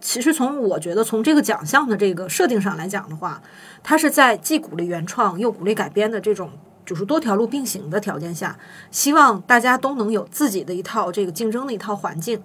[0.00, 3.42] 其实从我觉得从这个奖项的这个设定上来讲的话，
[3.82, 6.50] 它是在既鼓励原创又鼓励改编的这种
[6.86, 8.56] 就是多条路并行的条件下，
[8.90, 12.40] 希望大家都能有自己的一套这个竞争的一套环境。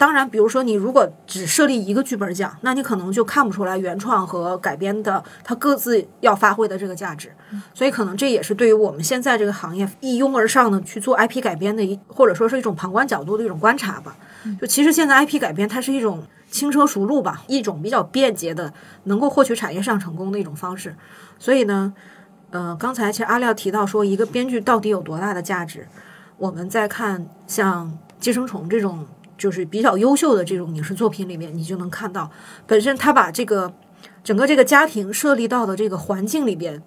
[0.00, 7.30] 当然，比如说你如果只设立一个剧本奖，那你可能就看不出来原创和改编的它各自要发挥的这个价值。
[7.74, 14.16] 所以可能这也是对于我们现在这个行业一拥而上的去做 IP 改编的一，或者说是一种旁观角度的一种观察吧。
[14.58, 18.72] 就其实现在 IP 改编它是一种轻车熟路吧，一种比较便捷的
[19.04, 20.96] 能够获取产业上成功的一种方式。
[21.38, 21.92] 所以呢，
[22.48, 25.86] 呃，刚才其实阿廖提到说一个编剧到底有多大的价值，
[26.38, 27.86] 我们在看像
[28.18, 29.06] 《寄生虫》这种
[29.40, 32.30] 就是比较优秀的这种影视作品里面，你就能看到，
[32.66, 33.72] 本身他把这个
[34.22, 36.82] 整个这个家庭设立到的这个环境里边，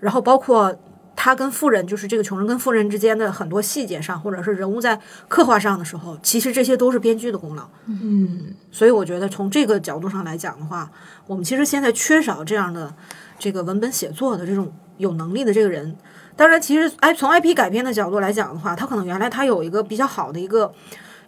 [0.00, 0.76] 然后包括
[1.16, 7.66] 他跟富人，就是这个穷人跟富人之间的很多细节上，或者是人物在刻画上的时候，其实这些都是编剧的功劳。
[7.86, 10.90] 嗯，所以我觉得从这个角度上来讲的话，
[11.26, 12.94] 我们其实现在缺少这样的
[13.38, 15.96] 这个文本写作的这种有能力的这个人。
[16.36, 20.70] 当然，其实哎，从 IP 改编的角度来讲的话，他可能原来他有一个比较好的一个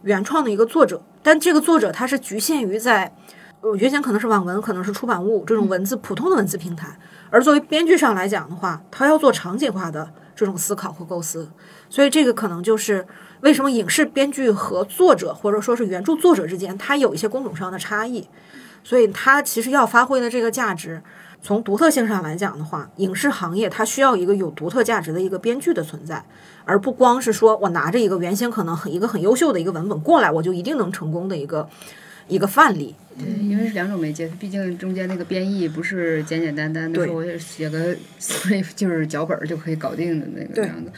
[0.07, 3.13] 原创的一个作者，但这个作者他是局限于在
[3.61, 6.97] 呃原先可能是网文，可能是出版物这种文字普通的文字平台，
[7.29, 11.51] 而作为编剧上来讲的话，他要做场景化的这种思考和构思，
[11.91, 13.05] 所以这个可能就是
[13.41, 18.29] 为什么影视编剧和作者或者说是原著作者之间，他有一些工种上的差异，
[18.85, 21.03] 所以他其实要发挥的这个价值。
[21.43, 26.25] 从独特性上来讲的话，影视行业它需要一个有独特价值的一个编剧的存在，
[26.65, 31.69] 而不光是说我拿着一个原先可能很一个很优秀的一个文本过来，我就一定能成功的一个
[32.29, 32.95] 一个范例。
[33.19, 40.93] 对，因为是两种媒介，毕竟中间那个编译不是简简单单的说我写个 script 就是脚本儿就可以搞定的那个样子。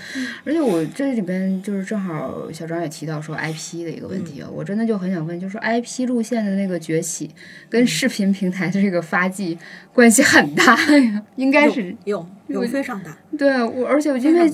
[0.44, 7.30] 而且我这里边就是正好小张也提到说 IP 的一个问题啊，我真的就很想问，就是说 IP 路线的那个崛起
[7.68, 9.56] 跟视频平台的这个发迹
[9.92, 12.26] 关系很大呀，应该是有有
[12.68, 13.16] 非常大。
[13.36, 14.48] 对我，而且我因为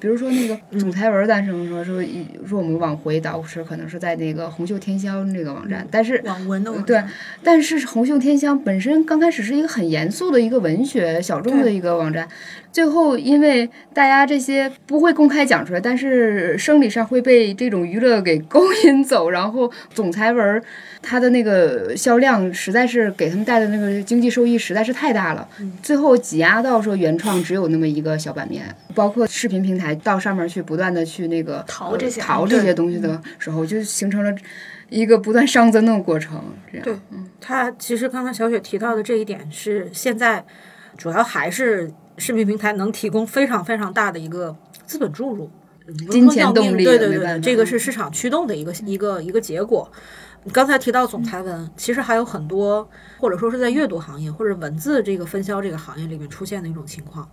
[0.00, 7.02] 比如说那个总裁文诞生说说一说我们往回倒是可能是在那个红袖添香这个网站，但是网文的网对，
[7.42, 12.28] 但是红袖添香本身刚开始是一个很严肃的一个文学小众的一个网站，
[12.70, 20.62] 最后因为大家这些不会公开讲出来，但是生理上会被这种娱乐给勾引走，然后总裁文儿
[21.02, 25.48] 它的那个销量实在是给他们带的那个经济收益实在是太大了，
[25.82, 34.34] 最后挤压到说原创只有那么一个小版面，包括视频平台到上面去不断的去那个淘这些呃淘这些东西的时候，就形成了。
[34.90, 36.42] 一个不断上增的过程。
[36.72, 36.96] 这样，对
[37.42, 40.42] 他其实刚才小雪提到的这一点是现在
[40.96, 45.50] 主要还是视频平台能提供非常非常大的一个资本注入，
[46.08, 49.92] 金钱动力对对对这个是市场驱动的一个一个一个结果。
[50.44, 57.28] 你刚才提到总裁文，其实还有很多，或者说是在阅读行业或者文字这个分销这个行业里面出现的一种情况，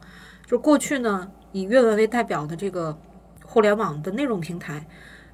[0.45, 2.97] 就过去呢，以阅文为代表的这个
[3.45, 4.85] 互联网的内容平台，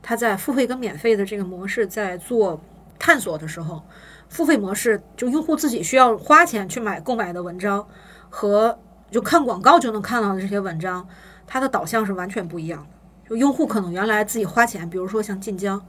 [0.01, 2.61] 它在付费跟免费的这个模式在做
[2.99, 3.81] 探索的时候，
[4.29, 7.87] 付费模式就用户自己需要花钱去买购买的文章，
[8.29, 8.77] 和
[9.09, 11.07] 就看广告就能看到的这些文章，
[11.47, 13.29] 它的导向是完全不一样的。
[13.29, 15.81] 就用户可能原来自己花钱，比如说像晋江，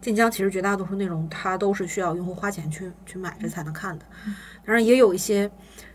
[0.00, 4.04] 晋江其实绝大多数内容它都是需要用户花钱去去买着才能看的。
[4.64, 5.50] 当然也有一些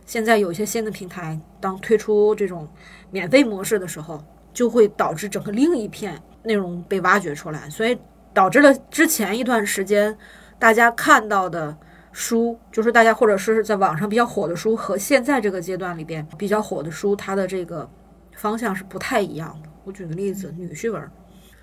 [0.05, 2.67] 现在有一些新的平台，当推出这种
[3.11, 7.97] 免费模式的时候，就会导致整个另一片内容被挖掘出来，所以
[8.33, 10.17] 导致了之前一段时间
[10.59, 11.75] 大家看到的
[12.11, 17.89] 书，就是大家或者是在网上比较火的书，和现在这个阶段里边比较火的书，它的这个
[18.35, 19.69] 方向是不太一样的。
[19.85, 21.09] 我举个例子，女婿文儿，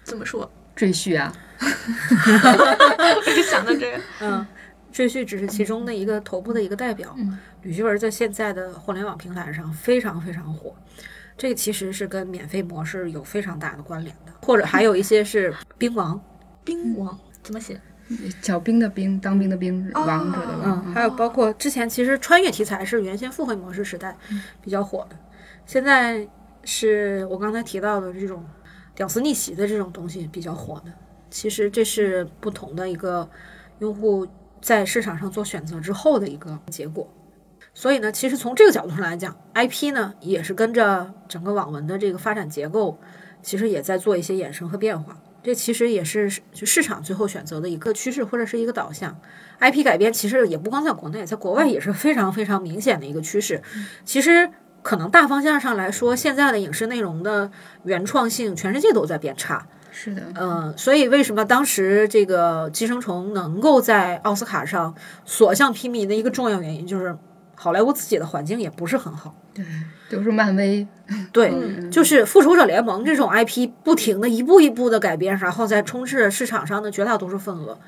[0.05, 0.50] 怎么说？
[0.74, 4.46] 赘婿啊，我就想到这个， 嗯，
[4.92, 7.14] 赘婿只是其中的一个头部的一个代表。
[7.62, 10.75] 女婿文在现在的互联网平台上非常非常火，
[11.37, 16.18] 这个其实是跟免费模式有非常大的关联的，或者还有一些是兵王，
[16.64, 17.18] 兵王？
[17.42, 17.81] 怎么写？
[18.42, 20.83] 小兵的兵，当兵的兵，王者的王。
[20.87, 24.16] 嗯，还有包括之前其实穿越题材是原先付费模式时代
[24.61, 25.16] 比较火的，
[25.64, 26.27] 现在
[26.64, 28.44] 是我刚才提到的这种
[28.94, 30.92] 屌丝逆袭的这种东西比较火的。
[31.30, 33.28] 其实这是不同的一个
[33.78, 34.26] 用户
[34.60, 37.08] 在市场上做选择之后的一个结果。
[37.72, 42.98] 所以呢，其实从这个角度上来讲，IP 呢也是跟着整个网文的这个发展结构，
[43.42, 45.16] 其实也在做一些衍生和变化。
[45.42, 49.18] 这其实也是就市场最后选择的一个趋势或者是一个导向。
[49.60, 53.62] IP 改编其实也不光在国内，在国外也是非常非常明显的一个趋势。
[54.04, 54.50] 其实
[54.82, 57.50] 可能大方向上来说，现在的影视内容的
[57.84, 59.66] 原创性，全世界都在变差。
[60.02, 64.94] 是的，嗯，所以为什么当时这个《寄生虫》能够在奥斯卡上
[65.26, 67.14] 所向披靡的一个重要原因，就是
[67.54, 69.34] 好莱坞自己的环境也不是很好。
[69.52, 69.62] 对
[70.08, 70.86] 都是漫威。
[71.32, 71.52] 对，
[71.90, 77.78] 就是《复仇者联盟》这种 IP 不停的一步一步的改编，然后再充斥市场上的绝大多数份额，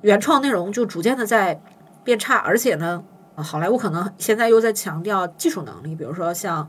[0.00, 1.60] 原创内容就逐渐的在
[2.02, 3.02] 变差，而且呢，
[3.34, 6.66] 呃好莱坞可能现在又在强调技术能力，比如说像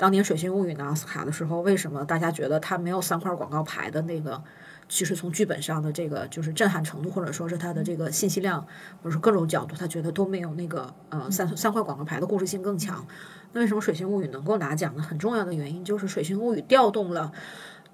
[0.00, 4.42] 当年《水形物语》拿奥斯卡的时候，为什么大家觉得它没有三块广告牌的那个？
[4.88, 8.66] 其实从剧本上的这个就是震撼程度，或者说是它的这个信息量，
[9.02, 13.06] 或者说各种角度，他觉得都没有那个呃三三块广告牌的故事性更强。
[13.52, 15.02] 那为什么《水形物语》能够拿奖呢？
[15.02, 17.30] 很重要的原因就是《水形物语》调动了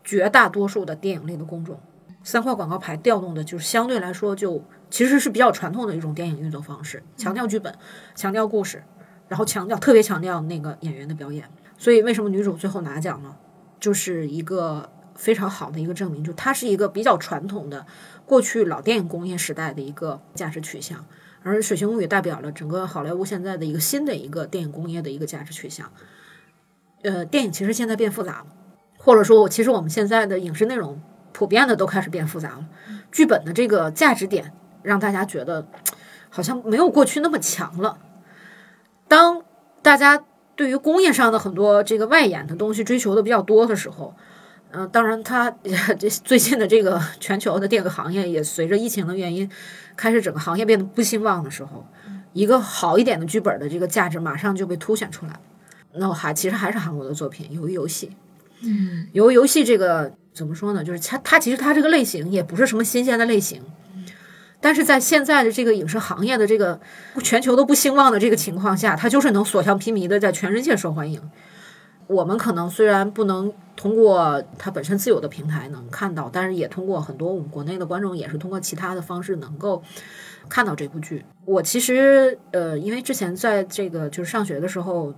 [0.05, 1.81] 绝大多数的电影类的公众，
[2.23, 7.75] 三块广告牌调动的就是相对来说就其实是比较传统的一种电影运作方式，强调剧本，
[8.15, 8.85] 强调故事，
[9.27, 11.51] 然后强调特别强调那个演员的表演。
[11.79, 13.37] 所以为什么女主最后拿奖呢？
[13.79, 17.87] 就是一个非常好的一个证明，就它是一个比较传统的
[18.25, 21.05] 过去老电影工业时代的一个价值取向。
[21.43, 25.93] 而《水形物语》代表了整个好莱坞现在的一个新的一个电影工业的一个价值取向。
[27.03, 28.47] 呃，电影其实现在变复杂了，
[28.99, 31.01] 或者说，其实我们现在的影视内容
[31.33, 32.67] 普遍的都开始变复杂了。
[33.13, 35.69] 剧本的这个价值点让大家觉得
[36.31, 37.99] 好像没有过去那么强了。
[39.07, 39.45] 当
[39.83, 40.25] 大家
[40.57, 44.15] 对于工业上的很多这个外延的东西追求的比较多的时候，
[44.73, 45.51] 嗯、当然它
[45.99, 49.49] 这最近的这个全球的电影行业也随着疫情的原因，
[49.95, 51.87] 开始整个行业变得不兴旺的时候，
[52.33, 55.41] 一个好一点的剧本的这个价值马上就被凸显出来了。
[55.95, 58.09] 那我还其实还是韩国的作品《鱿鱼游戏》。
[58.63, 60.83] 嗯，鱿鱼游戏这个怎么说呢？
[60.83, 63.63] 就是它它其实它这个类型也不是什么新鲜的类型，
[64.67, 66.81] 但是在现在的这个影视行业的这个
[67.23, 71.23] 全球都不兴旺的这个情况下，它就是能所向披靡的在全世界受欢迎。
[72.09, 79.81] 我们可能虽然不能通过它本身自有的平台能看到，但是也通过很多我们国内的观众也是通过其他的方式能够
[80.49, 81.25] 看到这部剧。
[81.45, 85.15] 我其实呃，因为之前在这个就是上学的时候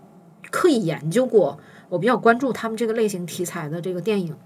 [0.51, 4.37] 刻意研究过，我比较关注他们这个类型题材的这个电影，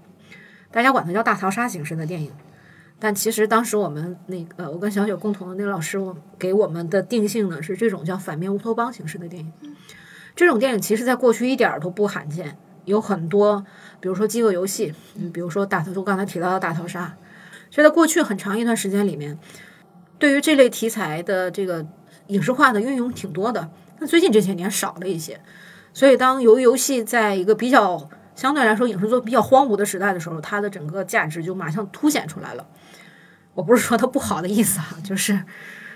[0.71, 2.31] 大家管它叫大逃杀形式的电影。
[3.03, 9.51] 但其实当时我们那个，呃我跟小雪共同的那个老师，我给我们的定性呢是这种叫反面乌托邦形式的电影。
[10.37, 13.65] 这种电影其实在过去一点儿都不罕见，有很多，
[13.99, 17.17] 比如说饥饿游戏，嗯，比如说大逃，就刚才提到的大逃杀，
[17.69, 19.37] 所以在过去很长一段时间里面，
[20.17, 21.85] 对于这类题材的这个
[22.27, 25.41] 影视化的运用挺多的，但最近这些年少了一些。
[25.91, 32.65] 所以当由于游戏在一个比较相对来说影视作比较荒芜的时代的时候，它的整个价值就马上凸显出来了。
[33.53, 35.39] 我不是说它不好的意思啊，就是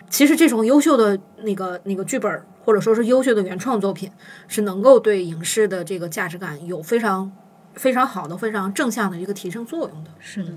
[0.09, 4.11] 其实这种优秀的那个那个剧本儿，或者说是优秀的原创作品，
[4.47, 7.31] 是能够对影视的这个价值感有非常
[7.73, 10.11] 非常好的、非常正向的一个提升作用的。
[10.19, 10.51] 是的，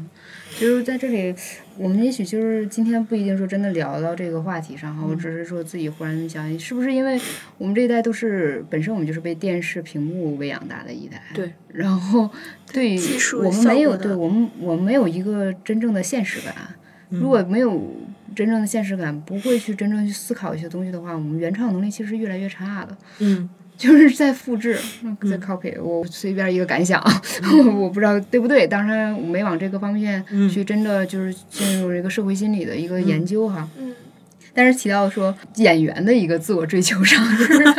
[0.59, 1.35] 就是在这里，
[1.77, 7.21] 我们也许就是今天不一定说真的聊到这个话题上哈，我只是说自己忽然想，是不是因为
[7.59, 12.31] 我们这一代都是本身我们就是被电视屏幕喂养大的一代，对，然后
[12.73, 13.01] 对于
[13.43, 16.55] 我们没有对我们我们没有一个真正的现实感，
[17.11, 17.95] 如果没有
[18.35, 22.97] 真正的现实感，不会去真正去思考一些东西的话，我们原创能力其实越来越差的。
[23.19, 24.79] 嗯，就是在复制，
[25.23, 25.81] 在 copy。
[25.83, 27.03] 我随便一个感想，
[27.81, 28.67] 我不知道对不对。
[28.67, 33.69] 当然，我没往这个方面去真的就是进入一个社会心理的一个研究哈。
[33.79, 33.93] 嗯
[34.55, 37.25] 但是提到说演员的一个自我追求上，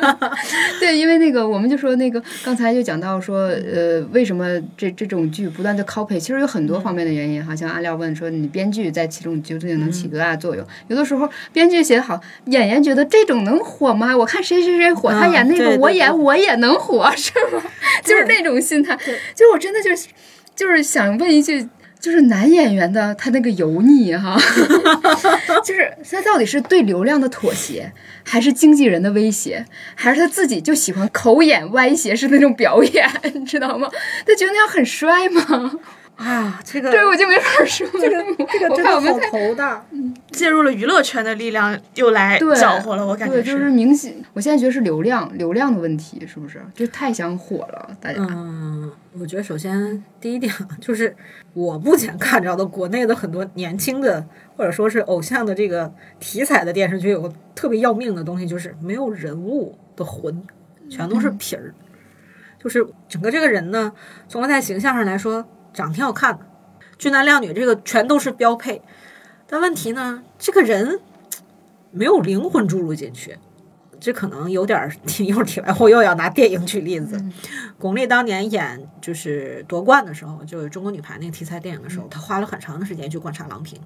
[0.79, 4.47] 对，因为那个我们就说那个刚才就讲到说，呃，为什么
[4.77, 7.55] 这这种剧不断的 copy，其实有很多方面的原因哈。
[7.55, 10.65] 像阿廖问说，你编剧在其中究竟能起多大作用？
[10.87, 14.15] 有的时候编剧写得好，演员觉得这种能火吗？
[14.15, 17.61] 我看谁谁谁火，他演那个，我演我也能火，是吗？
[18.03, 18.97] 就是那种心态。
[19.35, 20.07] 就我真的就是
[20.55, 21.67] 就是想问一句。
[22.01, 24.35] 就是男演员的他那个油腻哈，
[25.63, 27.91] 就是他到底是对流量的妥协，
[28.25, 33.87] 还是经纪人的威胁，还是他自己就喜欢口眼歪斜式那种表演，你知道吗？
[34.25, 35.71] 他觉得那样很帅吗？
[36.21, 37.87] 啊，这个对，我就没法说。
[37.99, 39.83] 这个这个我真的好头大。
[40.31, 46.61] 介入了娱乐圈的力量，又来对搅和了，我感觉对，就是明显，我现在觉得是流量流量的问题，是不是？
[46.73, 48.25] 就太想火了，大家。
[48.29, 51.13] 嗯，我觉得首先第一点啊就是
[51.53, 60.41] 我目前看着的国内的很多年轻的或者说是偶像的这个题材的电视剧，有个特别要命的东西，就是没有人物的魂，
[60.89, 61.73] 全都是皮儿。
[62.57, 63.91] 就是整个这个人呢，
[64.27, 66.45] 从他在形象上来说，长得挺好看的，
[66.97, 68.81] 俊男靓女，这个全都是标配。
[69.47, 70.99] 但问题呢，这个人
[71.91, 73.37] 没有灵魂注入进去。
[73.99, 77.23] 这可能有点儿，一会儿题外话又要拿电影举例子。
[77.77, 83.79] 巩俐当年演就是夺冠的时候，就是中国女排那个题材电影的时候，她花了很长的时间去观察郎平，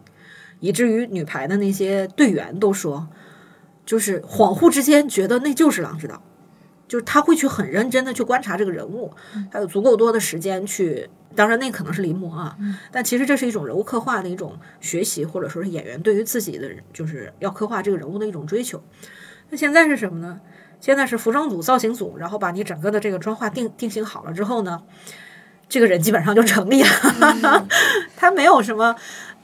[0.62, 3.10] 以至于女排的那些队员都说，
[3.86, 6.22] 就是恍惚之间觉得那就是郎指导，
[6.96, 9.12] 就是他会去很认真的去观察这个人物，
[9.52, 11.10] 他有足够多的时间去。
[11.36, 12.56] 当然，那可能是临摹啊，
[12.94, 18.82] 但其实这是一种人物刻画的一种学习，或者说是演员对于自己的就是要刻画这个人物的一种追求。
[19.50, 20.40] 那现在是什么呢？
[20.80, 24.82] 现在是服装组、造型组，然后把你整个的这个妆化定定型好了之后呢，
[25.68, 27.68] 这个人基本上就成立了。
[28.16, 28.96] 他没有什么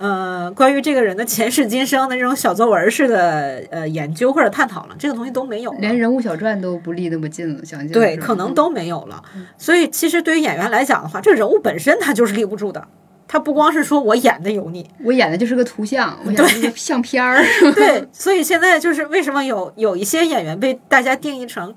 [0.02, 5.72] 呃关于这个人的前世今生的这种小作文式的呃研究或者探讨了，这个东西都没有。
[5.74, 9.24] 连人物小传都不离那么近了，想想对，可能都没有了。
[9.60, 12.84] 所以其实对于演员来讲的话，这个人物本身他就是立不住的。
[13.28, 17.42] 他不光是说我演的油腻，我演的就是个图像，我演的就是相片儿。
[17.74, 21.74] 对，所以现在就是为什么有有一些演员被大家定义成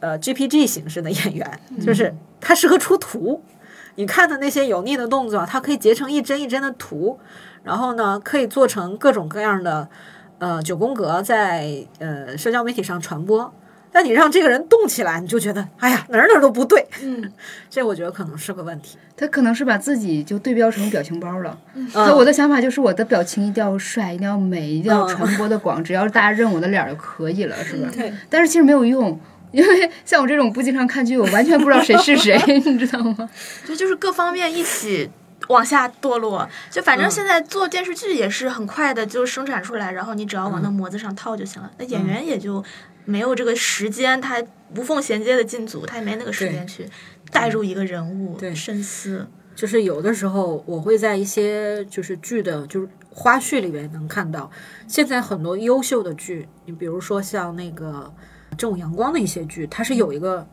[0.00, 3.42] 呃 GPG 形式的演员，就是他适合出图。
[3.96, 7.18] 你看的那些油腻的动作，它可以截成一帧一帧的图，
[7.62, 9.88] 然后呢，可以做成各种各样的
[10.38, 13.52] 呃九宫格在呃社交媒体上传播。
[13.92, 16.86] 但你让这个人动起来，你就觉得哎呀哪儿哪儿都不对。
[17.02, 17.32] 嗯，
[17.68, 18.96] 这我觉得可能是个问题。
[19.16, 21.58] 他可能是把自己就对标成表情包了。
[21.74, 27.88] 嗯那我的想法就是，我的表情一定要帅，一定要美，一定要嗯传播的广，只要是大家认我的脸就可以了，是吧？
[27.92, 28.12] 对。
[28.28, 29.18] 但是其实没有用，
[29.50, 33.28] 因为像我这种不经常看剧，我完全不知道谁是谁， 你知道吗？
[33.66, 35.10] 就就是各方面一起
[35.50, 36.48] 往下堕落。
[36.70, 41.70] 就反正现在做电视剧也是很快的就生产出来，然后你只要往那模子上套就行了。
[41.78, 42.64] 那演员也就
[43.04, 44.42] 没有这个时间，他
[44.76, 46.88] 无缝衔接的进组，他也没那个时间去
[47.30, 48.54] 带入一个人物对。
[48.54, 49.26] 深思。
[49.56, 54.50] 就是有的时候我会在一些就是剧的，就是花絮里面能看到，
[54.86, 58.10] 现在很多优秀的剧，你比如说像那个
[58.56, 60.46] 《正午阳光》的一些剧，它是有一个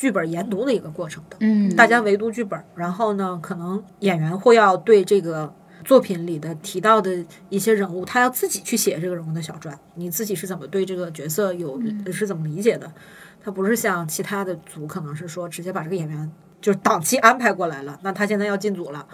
[0.00, 1.36] 剧本研读的一个过程的。
[1.40, 11.78] 嗯，大家围读剧本，然后呢，可能演员会要对这个作品里的提到的一些人物，他要自己去写这个人物的小传，你自己是怎么对这个角色有、
[12.10, 12.90] 是怎么理解的？
[13.44, 16.32] 他不是像其他的组，可能是说直接把这个演员
[16.62, 19.06] 就是档期安排过来了，那他现在要进组了，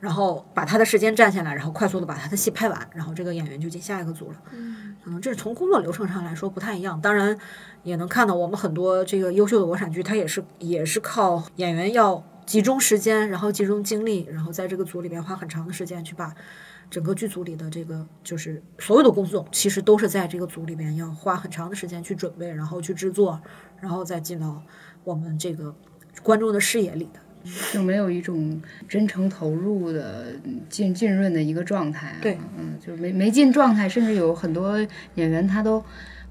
[0.00, 4.36] 然后把他的时间占下来，然后快速的把他的戏拍完，然后这个演员就进下一个组了。
[5.04, 7.38] 可能这是从工作流程上来说不太一样，当然
[7.82, 16.34] 也能看到我们很多这个优秀的国产剧，它也是也是靠演员要集中时间，然后集中精力，然后在这个组里边花很长的时间去把
[16.90, 23.40] 整个剧组里的这个就是所有的工作，其实都是在这个组里边要花很长的时间去准备，然后去制作，
[23.80, 24.62] 然后再进到
[25.04, 25.74] 我们这个
[26.22, 27.20] 观众的视野里的。
[27.72, 30.26] 就没有一种真诚投入的
[30.68, 32.16] 浸浸润的一个状态、啊。
[32.20, 34.78] 对，嗯，就没没进状态，甚至有很多
[35.14, 35.82] 演员他都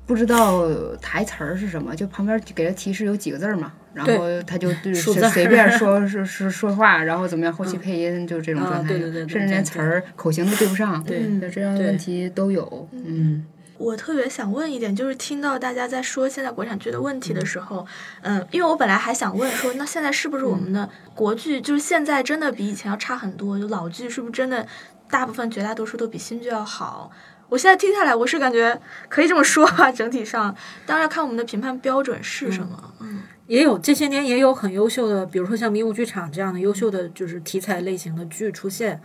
[0.09, 0.67] 不知道
[0.99, 12.89] 台词儿是什么，就旁边给他提示有几个字儿嘛，然后他就对随随便 说说说说话，然后怎么样，后期配音就这种啊状态，甚至连词儿口型都对不上，对这样的问题都有。
[12.91, 13.45] 嗯，
[13.77, 17.85] 我特别想问一点，就是听到大家在说现在国产剧的问题的时候，
[18.21, 23.59] 嗯，因为我本来还想问说，那现在是不是我们的国剧就是现在真的比以前要差很多？
[23.59, 24.65] 就老剧是不是真的
[25.07, 27.11] 大部分绝大多数都比新剧要好？
[27.49, 28.79] 我现在听下来，我是感觉
[29.09, 32.93] 可以这么说吧，整体上，当然要看我们的评判标准是什么。
[33.01, 39.01] 嗯也有这些年也有很优秀的，比如说像迷雾剧场这样的优秀的就是题材类型的剧出现，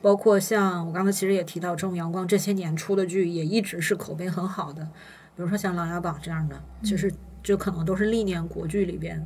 [0.00, 4.82] 包括像我刚才其实也提到《正午阳光》这些年出的剧也一直是口碑很好的，
[5.36, 7.12] 比如说像《琅琊榜》这样的，其实
[7.42, 9.22] 就可能都是历年国剧里边，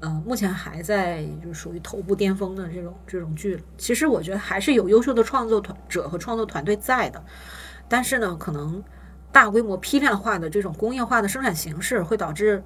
[0.00, 3.58] 呃，目前还在就属于头部巅峰的这种这种剧。
[3.78, 7.24] 其实我觉得还是有优秀的创作团者和创作团队在的，
[7.88, 8.82] 但是呢，可能
[9.30, 12.62] 大规模批量化的这种工业化的生产形式会导致。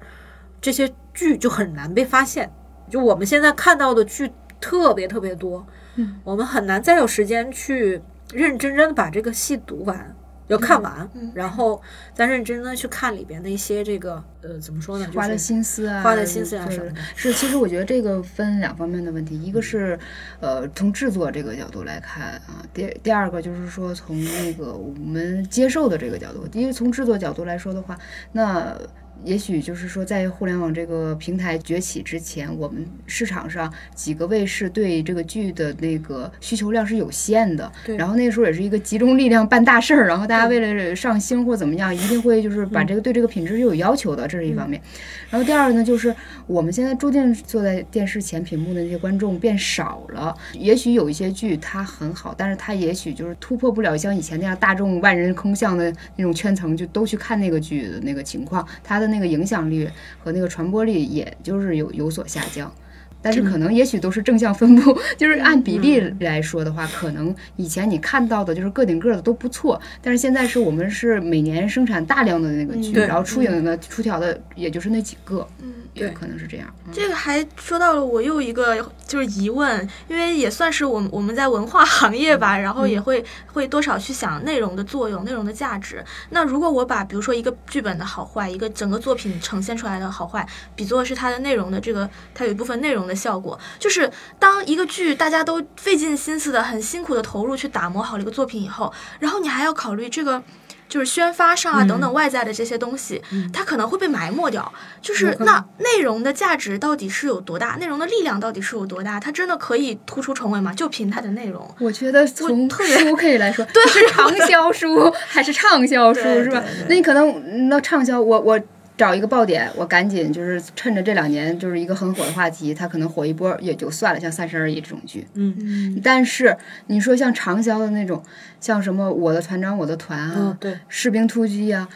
[0.61, 2.51] 这些剧就很难被发现。
[2.89, 5.65] 就我们现在看到的剧特别特别多，
[5.95, 7.91] 嗯，我们很难再有时间去
[8.33, 10.13] 认认真真的把这个戏读完，
[10.49, 11.81] 要看完，嗯然后
[12.13, 19.97] 再认真的去看里边的一些这个呃怎么说呢，就是花的心思啊，花的心思啊对什么的是，其实我觉得这个分两方面的问题，一个是
[20.41, 27.97] 呃从制作这个角度来看啊，第第二个就是说从那个我们接受的这个角度，因为从制作角度来说的话，
[28.33, 28.75] 那。
[29.23, 37.71] 也许就是说，在互联网这个平台崛起之前，我们市场上几个卫视对这个剧的那个需求量是有限的。
[37.85, 44.81] 对然后那个时候也是一个集中力量办大事儿，然后大家为了上星或怎么样，一定会就是把这个对这个品质是有要求的，这是一方面。
[45.29, 46.15] 然后第二个呢，就是
[46.47, 50.35] 我们现在注定坐在电视前屏幕的那些观众变少了。
[50.53, 59.89] 也许有一些剧它很好，但是它也许就是突破不了像以前那样大众万人空巷的那种圈层，就都去看那个剧的那个情况，它的那个影响力
[60.23, 62.73] 和那个传播力，也就是有有所下降。
[63.21, 76.67] 但是可能也许都是正向分布，就是按比例来说的话，可能以前你看到的就是个顶个的都不错，但是现在是我们是每年生产大量的那个剧，然后出影的出条的也就是那几个，嗯，也对可能是这样。
[76.85, 86.03] 嗯这个还说到了我又一个就是疑问，因为也算是我们我们在文化行业吧，然后也会会多少去想内容的作用、内容的价值。
[86.31, 90.43] 那如果我把比如说一个剧本的好坏，一个整个作品呈现出来的好坏，
[90.75, 100.41] 比作是它的内容的这个，它有一部分内容的效果，就是当一个剧大家都费尽心思的、很辛苦的投入去打磨好了一个作品以后，然后你还要考虑这个。
[100.89, 103.21] 就是宣发上啊等等外在的这些东西，
[103.53, 104.73] 它可能会被埋没掉。
[104.99, 107.75] 就是那内容的价值到底是有多大？
[107.79, 109.19] 内容的力量到底是有多大？
[109.19, 110.73] 它真的可以突出重围吗？
[110.73, 111.75] 就凭它的内容？
[111.79, 116.63] 我觉得从特别书可以来说，对，是畅销书还是畅销书是吧？
[116.87, 118.59] 那你可能那畅销，我我
[118.99, 125.25] 找一个爆点，我赶紧就是趁着这两年就是一个很火的话题，它可能火一波也就算了，像《三十而已》这种剧。
[125.35, 128.21] 嗯，但是你说像长销的那种，
[128.59, 131.87] 像什么《我的团长我的团》啊，嗯对士兵突击》啊。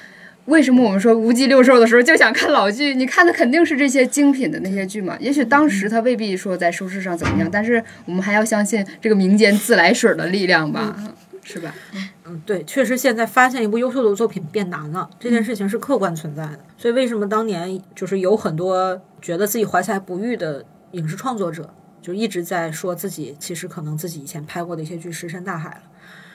[0.46, 2.96] 为什么我们说无极六兽的时候就想看老剧？
[2.96, 5.16] 你看的肯定是这些精品的那些剧嘛。
[5.20, 10.96] 也许当时它未必说在收视上怎么样，但是我们还要相信这个民间自来水的力量吧，
[11.44, 11.74] 是吧？
[11.94, 12.10] 嗯，
[12.46, 16.60] 对，确实现在发现一部优秀的作品变难了，这件事情是客观存在的。
[16.78, 25.82] 所以为什么当年就是有很多觉得自己怀才不遇的影视创作者，就一直在说自己其实可能自己以前拍过的一些剧石沉大海了。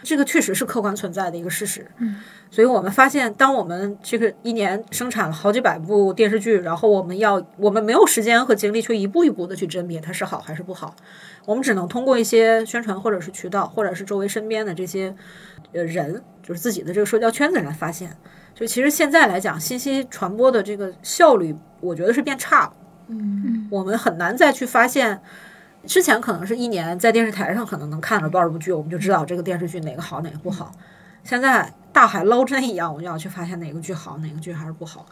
[0.05, 1.85] 这个确实是客观存在的一个事实。
[1.99, 2.21] 嗯，
[2.51, 10.95] 所以我们发现，当我们这个一年生产了好几百部电视剧，然后我们要我们没有时间和精力去一步一步的去甄别它是好还是不好，
[11.49, 15.17] 我们只能通过一些宣传或者是渠道，或者是周围身边的这些
[15.73, 18.15] 呃人，就是自己的这个社交圈子来发现。
[18.55, 22.73] 就其实现在来讲，信息传播的这个效率，我觉得是变差了。
[23.07, 25.23] 嗯我们很难再去发现。
[25.87, 30.71] 之前可能是一年在电视台上可能能看了多少部剧，我们就知道这个电视剧哪个好哪个不好。
[31.25, 35.07] 现在大海捞针一样，我就要去发现哪个剧好，哪个剧还是不好。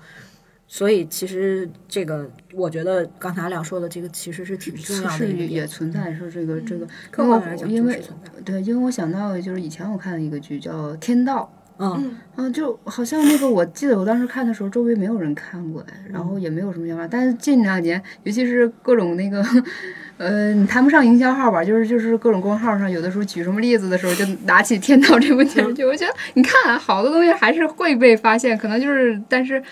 [0.68, 8.30] 所以其实这个，我觉得刚才俩说的这个其实是挺重要的是一也存在说这个这个，客因为观来讲就因为是存在。
[8.44, 11.50] 对，因为我想到就是以前我看的一个剧叫《天道》。
[11.78, 17.06] 嗯，嗯嗯，就好像那个，我记得我当时看的时候，周围没有人看过哎，然后也没有什么想法。
[17.06, 19.44] 但是近两年，尤其是各种那个，
[20.16, 29.62] 呃，你谈不上营销号吧，就是就是各种公号上，有的时候举什么例子的时候，就拿起《天道》这部电视剧，我觉得你看，好多东西还是会被发现，可能就是，但是。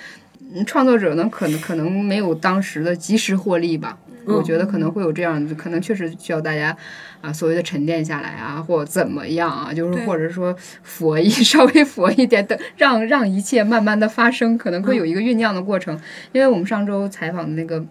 [0.55, 6.76] 嗯创作者呢，可能可能没有当时的及时获利吧，我觉得可能会有这样的，可能确实需要大家
[7.20, 15.98] 啊，所谓的沉淀下来啊，或怎么样啊，就是或者说佛一稍微佛一点，等让 让一切慢慢的发生，可能会有一个酝酿的过程。
[16.32, 17.84] 因为我们上周采访的那个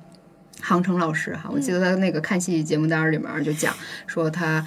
[0.62, 3.74] 杭城老师哈，我记得他那个看戏节目单儿里面就讲
[4.08, 4.66] 说他。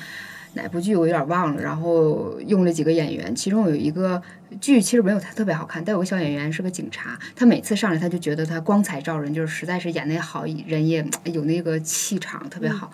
[0.57, 4.21] 哪部剧我有点忘了，然后用了几个演员，其中有一个
[4.61, 12.91] 剧其实没有他特别好看，但有个小演员是个警察，他每次上来他就觉得他光彩照人，就是实在是演的也好，人也有那个气场特别好，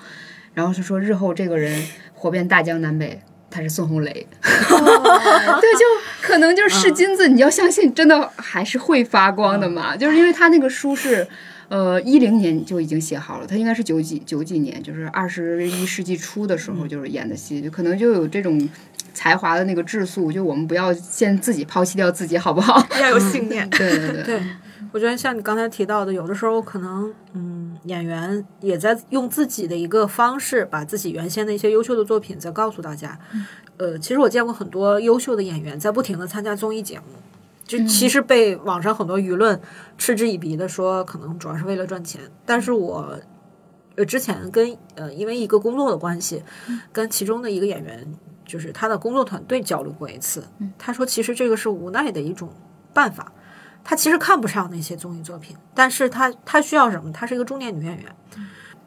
[0.52, 1.82] 然后就说日后这个人
[2.12, 3.18] 火遍大江南北。
[3.54, 4.10] 他是孙红雷，
[4.40, 5.84] 对，就
[6.22, 9.94] 可能就是是金子，你要相信，真的还是会发光的嘛。
[9.94, 11.28] 就是因为他那个书是，
[11.72, 18.68] 呃，一零年就已经写好了，他应该是九几九几年，就是二十一世纪初的时候就是演的戏，就可能就有这种
[19.14, 20.30] 才华的那个质素。
[20.30, 22.86] 就我们不要先自己抛弃掉自己，好不好？
[23.00, 23.66] 要有信念。
[23.70, 24.42] 对对对，对，
[24.92, 33.18] 我觉得像你刚才提到的，有的时候可能，嗯，演员也在用自己的一个方式，把自己原先的一些优秀的作品再告诉大家。
[33.78, 37.04] 呃，其实我见过很多优秀的演员在不停的参加综艺节目，
[37.64, 39.60] 就其实被网上很多舆论
[39.96, 42.20] 嗤之以鼻的说，可能主要是为了赚钱。
[42.44, 43.18] 但是我，
[43.96, 46.42] 呃，之前跟呃，因为一个工作的关系，
[46.92, 48.06] 跟其中的一个演员，
[48.44, 50.44] 就是他的工作团队交流过一次，
[50.78, 52.50] 他说其实这个是无奈的一种
[52.92, 53.32] 办法。
[53.84, 57.10] 他其实看不上那些综艺作品，但是他他需要什么？
[57.12, 58.14] 他是一个中年女演员，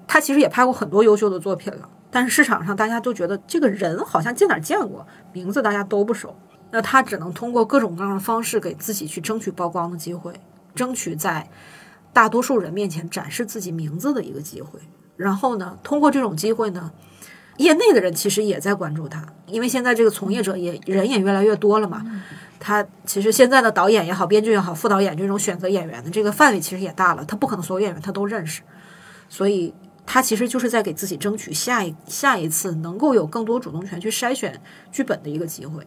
[0.08, 6.34] 他其实也拍过很多优秀的作品了，但是市场上大家都觉得这个人好像见哪儿见过，名字大家都不熟，
[6.72, 10.34] 那他只能通过各种各样的方式给自己去争取曝光的机会，
[10.74, 11.50] 争取在
[12.12, 14.80] 大多数人面前展示自己名字的一个机会。
[15.16, 16.92] 然后呢，通过这种机会呢，
[17.58, 22.04] 业内的人其实也在关注他，因为现在这个从业者也人也越来越多了嘛。
[22.60, 28.62] 他其实现在的导演也好，编剧也好，副导演这种选择演员的这个范围其实也大了，他不可能所有演员他都认识，
[29.30, 29.74] 所以
[30.06, 34.60] 他其实就是在给自己争取下一下一次能够有更多主动权去筛选
[34.92, 35.86] 剧本的一个机会。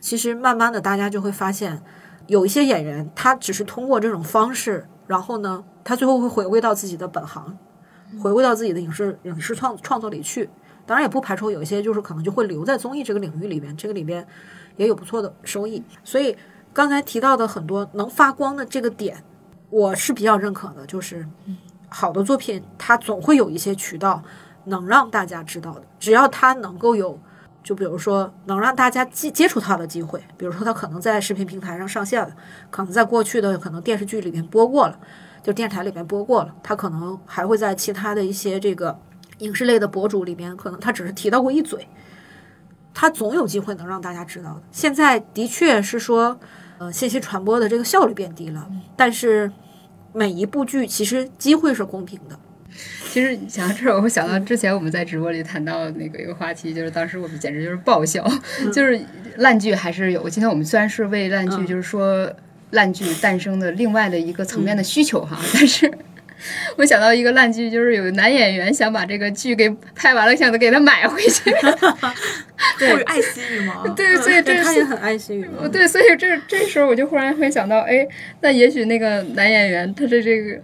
[0.00, 1.82] 其实慢慢的大家就会发现，
[2.26, 7.58] 有一些演员他只是通过这种方式，然后呢，他最后会回归到自己的本行，
[8.22, 10.48] 回归到自己的影视影视创创作里去。
[10.86, 14.26] 当然也不排除有一些就是可能就会留在综艺这个领域里边，这个里边
[14.76, 15.82] 也有不错的收益。
[16.02, 16.36] 所以
[16.72, 19.22] 刚才提到的很多能发光的这个点，
[19.68, 21.24] 我是比较认可的，就是
[21.88, 24.20] 好的作品它总会有一些渠道
[24.64, 27.16] 能让大家知道的，只要它能够有，
[27.70, 32.34] 就比如说能让大家接接触它的机会，比如说他可能在视频平台上上线了，
[32.68, 34.98] 可能在过去的可能电视剧里面播过了，
[35.40, 38.98] 就电视台里面播过了，他可能还会在其他的一些这个
[39.38, 41.86] 影视类的博主里面，可能他只是提到过一嘴，
[42.92, 44.62] 他总有机会能让大家知道的。
[44.72, 46.36] 现在的确是说，
[46.78, 49.48] 呃，信息传播的这个效率变低了，但是
[50.12, 52.36] 每一部剧其实机会是公平的。
[53.10, 58.26] 其实想到这儿，我会想到之前我们在直播里谈到那个一个话题，就是当时我们简直就是爆笑，
[58.72, 59.00] 就是
[59.36, 60.28] 烂剧还是有。
[60.28, 62.32] 今天我们虽然是为烂剧，嗯就是说
[62.70, 65.90] 烂剧诞生的另外的一个层面的需求哈，但是。
[66.78, 71.50] 我想到一个烂剧，就是有男演员想把这个剧给拍完了，想给他买回去。
[72.80, 73.86] 对，爱惜羽毛。
[73.88, 75.68] 对，所以这他也很爱惜羽毛。
[75.68, 78.08] 对，所以这这时候我就忽然会想到，哎，
[78.40, 80.58] 那也许那个男演员他的这个。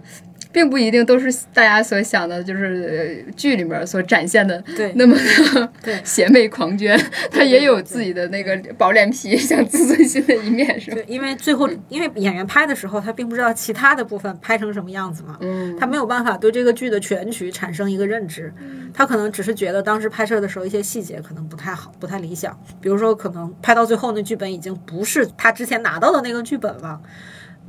[0.57, 6.99] 并不一定都是大家所想的，就是呃剧里面所展现的对那么的对 邪魅狂狷，
[7.29, 10.97] 他也有自己的那个薄脸皮、想自尊心的一面，是吧？
[11.05, 18.51] 因为最后，因为演员拍的时候，他并不知道其他的部分拍成什么样子嘛，嗯他没有办法对这个剧的全局产生一个认知，
[18.91, 26.99] 他可能只是觉得当时拍摄的时候一些细节可能不太好，不太理想，比如说可能拍到最后那剧本已经不是他之前拿到的那个剧本了。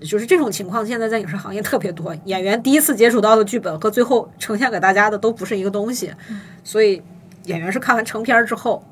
[0.01, 2.15] 就是这种情况，现在在影视行业特别多。
[2.25, 6.13] 演员第一次接触到的剧本和最后呈现给大家的都不是一个东西，
[6.63, 7.03] 所以
[7.45, 8.85] 演员是看完成片儿之后，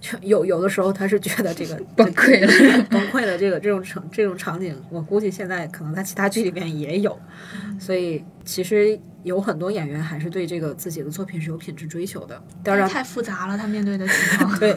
[0.00, 2.84] 就有有的时候他是觉得这个崩溃了。
[2.90, 7.18] 崩溃的这个这种场这种场景，我估计现在可能在其他剧里面也有，
[7.78, 12.40] 所以其实有很多演员还是对这个自己的作品是有品质追求的。
[12.62, 14.58] 当然，太复杂了，他面对的情况。
[14.58, 14.76] 对，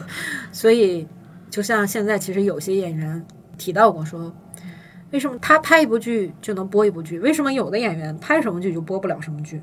[0.50, 1.06] 所以
[1.50, 3.24] 就像现在，其实有些演员
[3.56, 4.34] 提到过说，
[5.12, 7.18] 为什么他拍一部剧就能播一部剧？
[7.20, 9.62] 为什么有的演员拍什么剧就播不了什么剧？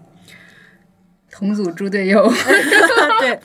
[1.32, 2.28] 同组猪队友，
[3.22, 3.40] 对，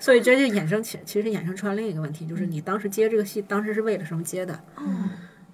[0.00, 4.58] 所以这就衍生起，其实衍生出来另一个问题，就是你当时接这个戏，当时是为了什么接的？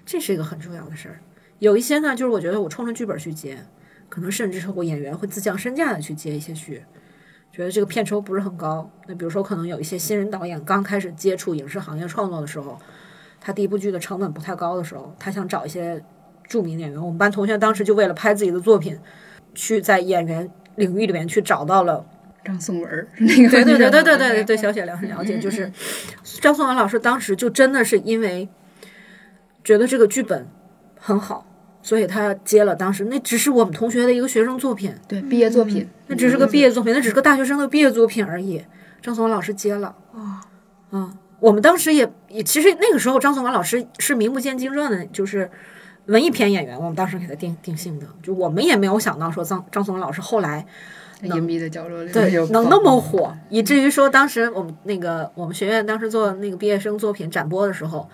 [0.07, 1.21] 这是一个很重要的事儿。
[1.59, 3.59] 有一些呢，就是我觉得我冲着剧本去接，
[4.09, 6.83] 可能甚至是我演员会自降身价的去接一些剧，
[7.53, 8.91] 觉得这个片酬不是很高。
[9.07, 12.79] 那比如说，可能有一些新人导演刚开始接触影视行业创作的时候，
[13.47, 16.03] 他第一部剧的成本不太高的时候，他想找一些
[16.49, 16.99] 著名演员。
[16.99, 18.99] 我们班同学当时就为了拍自己的作品，
[19.55, 22.07] 去在演员领域里面去找到了。
[22.43, 25.71] 张颂文儿那个，对对对对对对对对，小雪了很了解，就是
[26.41, 28.47] 张颂文老师当时就真的是因为
[29.63, 30.47] 觉得这个剧本
[30.99, 31.47] 很好，
[31.83, 38.63] 所以他接了当时那只是我们同学的一个学生作品，对毕业作品，那只是个毕业作品，那只是个大学生的毕业作品而已。
[39.01, 40.41] 张颂文老师接了，哦，
[40.91, 45.51] 嗯，我们当时也也其实那个时候张颂文老师是名不见经传的，就是
[46.07, 50.67] 文艺片演员，我们当时给他定定性的，就我们也没有想到说张张颂文老师后来。
[51.23, 58.07] 隐蔽的角落里对，能那么火，以至于说当时我们那个我们学院当时做那个毕业生作品展播的时候，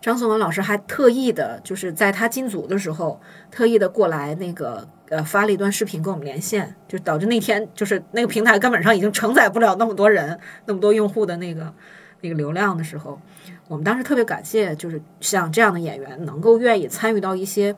[0.00, 3.20] 张颂文老师还特意的，就是在他进组的时候，
[3.52, 11.72] 特意的过来那个呃发了一段视频跟我们连线，就导致那天就是那个平台根本上已经承载不了那么多人、那么多用户的那个
[12.20, 13.20] 那个流量的时候，
[13.68, 17.76] 我们当时特别感谢，就是像这样的演员能够愿意参与到一些。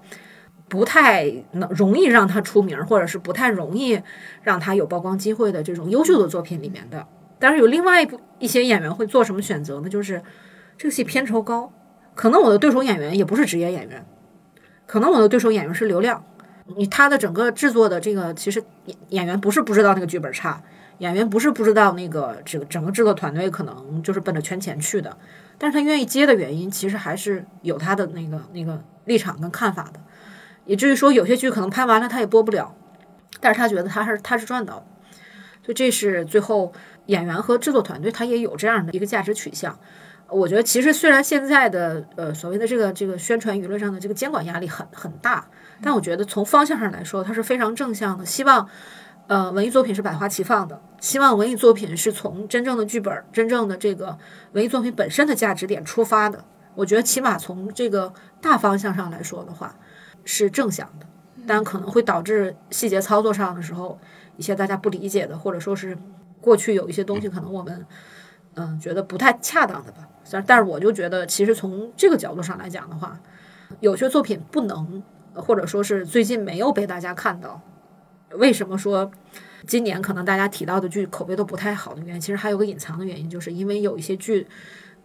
[0.68, 4.01] 不太能容易让他出名，或者是不太容易
[4.45, 7.05] 让他有曝光机会的这种优秀的作品里面的。
[7.41, 9.88] 但是有另外一部一些演员会做什么选择呢？
[9.88, 10.22] 就是
[10.78, 11.72] 这个戏片酬高，
[12.14, 14.07] 可能我的对手演员也不是职业演员，
[14.86, 16.24] 可能我的对手演员是流量。
[16.76, 20.62] 你他的整个制作的这个，其实演演员不是不知道那个剧本差，
[21.01, 25.16] 演员不是不知道那个这个整个制作团队可能就是奔着圈钱去的，
[25.59, 30.01] 但是他愿意接的原因，其实还是有他的那个那个立场跟看法的。
[30.66, 32.74] 以至于说有些剧可能拍完了他也播不了，
[33.40, 34.86] 但是他觉得他是他是赚到的，
[35.64, 36.72] 所以这是最后
[37.07, 39.76] 演员和制作团队他也有这样的一个价值取向。
[40.28, 45.44] 我觉得其实虽然现在的呃所谓的这个这个宣传舆论上的这个监管压力很很大，
[45.82, 48.24] 但我觉得从方向上来说它是非常正向的。
[48.24, 48.68] 希望
[49.30, 54.18] 呃文艺作品是百花齐放的，希望文艺作品是从真正的剧本、真正的这个
[54.54, 56.44] 文艺作品本身的价值点出发的。
[56.74, 59.76] 我觉得起码从这个大方向上来说的话。
[60.22, 61.06] 是正向的，
[61.46, 63.98] 但可能会导致细节操作上的时候
[64.36, 65.96] 一些大家不理解的，或者说是
[66.42, 67.86] 过去有一些东西可能我们
[68.54, 70.06] 嗯觉得不太恰当的吧。
[70.30, 73.18] 但但是我就觉得，其实从这个角度上来讲的话，
[73.80, 75.02] 有些作品不能，
[75.32, 77.62] 或者说是最近没有被大家看到。
[78.34, 79.10] 为什么说
[79.66, 84.46] 今年可能大家提到的剧口碑都不太好的原因，其实还有个隐藏的原因，就是因为有一些剧，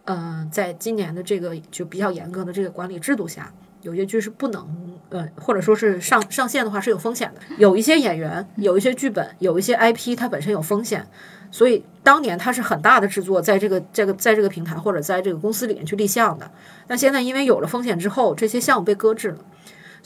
[0.04, 3.52] 嗯，在今年的这个就比较严格的这个管理制度下。
[3.82, 7.40] 有些剧是不能，呃，或者说是上上线的话是有风险的。
[7.56, 11.06] 有一些演员，有一些剧本，有一些 IP，它本身有风险，
[11.52, 16.50] 所以当年它是很大的制作，在这个这个在这个平台或者在这个公司里面去立项的。
[16.88, 19.38] 但现在因为有了风险之后，这些项目被搁置了，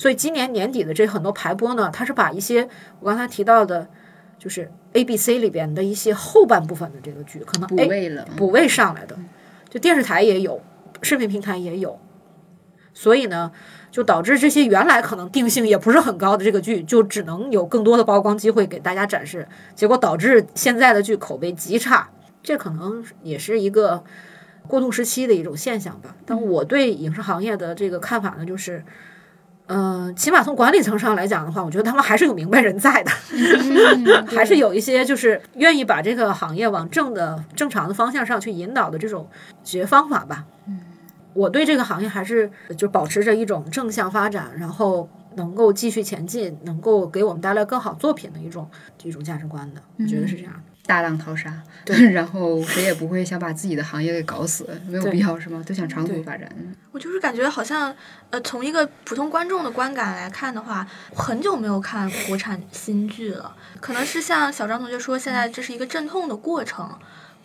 [0.00, 2.66] 所以今年年底的这很多排播呢，它是把一些
[3.00, 3.86] 我刚才提到的，
[4.38, 9.14] 就是 A、B、C 里边的一些后半部分的这个剧，可能补位了，补位上来的，
[9.68, 10.62] 就电视台也有，
[11.02, 12.00] 视频平台也有。
[12.94, 13.52] 所以呢，
[13.90, 22.08] 就导致这些原来可能定性也不是很高的这个剧，就只能有更多的曝光机会给大家展示，结果导致现在的剧口碑极差。
[22.42, 24.02] 这可能也是一个
[24.66, 26.16] 过渡时期的一种现象吧。
[26.24, 28.82] 但我对影视行业的这个看法呢，就是，
[29.72, 33.10] 嗯，起码从管理层上来讲的话，我觉得他们还是有明白人在的，
[34.34, 39.28] 还是有一些就是愿意把这个行业往正的正常的方向上去引导的这种
[39.62, 40.44] 解决方法吧。
[41.34, 48.68] 我对这个行业还是就保持着一种正向发展，然后能够继续前进，能够给我们带来更好作品的一种
[49.04, 50.52] 一种价值观的，我觉得是这样。
[50.90, 51.52] 大浪淘沙，
[51.84, 55.62] 对， 然后谁也不会想把自己的行业给搞死，没有必要是吗？
[55.64, 56.50] 都想长足发展。
[56.90, 57.94] 我就是感觉好像，
[58.30, 60.84] 呃，从一个普通观众的观感来看的话，
[61.14, 63.54] 很久没有看国产新剧了。
[63.78, 66.98] 可能是像小张同学说，现在这是一个阵痛的过程，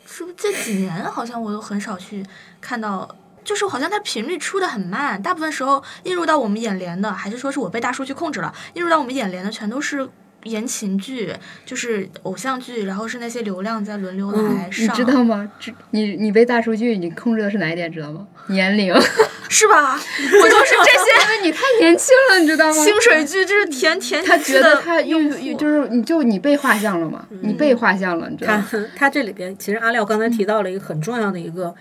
[0.08, 2.26] 是不是这几年好像我都很少去
[2.60, 3.16] 看到。
[3.44, 10.10] 就是好像它频率出的很慢，大部分时候映入到我们眼帘的，还是说是我被大数据控制了，映入到我们眼帘的全都是
[10.46, 11.32] 言情剧，
[11.66, 14.86] 就是偶像剧，然后是那些流量在轮流来上。
[14.86, 15.52] 你知道吗？
[15.92, 17.92] 你你被大数据你控制的是哪一点？
[17.92, 18.26] 知道吗？
[18.50, 18.94] 年龄，
[19.50, 19.96] 是吧？
[19.96, 22.84] 我就是这些， 因为你太年轻了，你知道吗？
[22.84, 27.28] 清水剧就是甜甜，他觉得他用就是你就你被画像了嘛？
[27.42, 28.68] 你被画像了，你知道吗？
[28.70, 31.76] 他他这里边其实阿廖刚才提到了一个很重要的一个。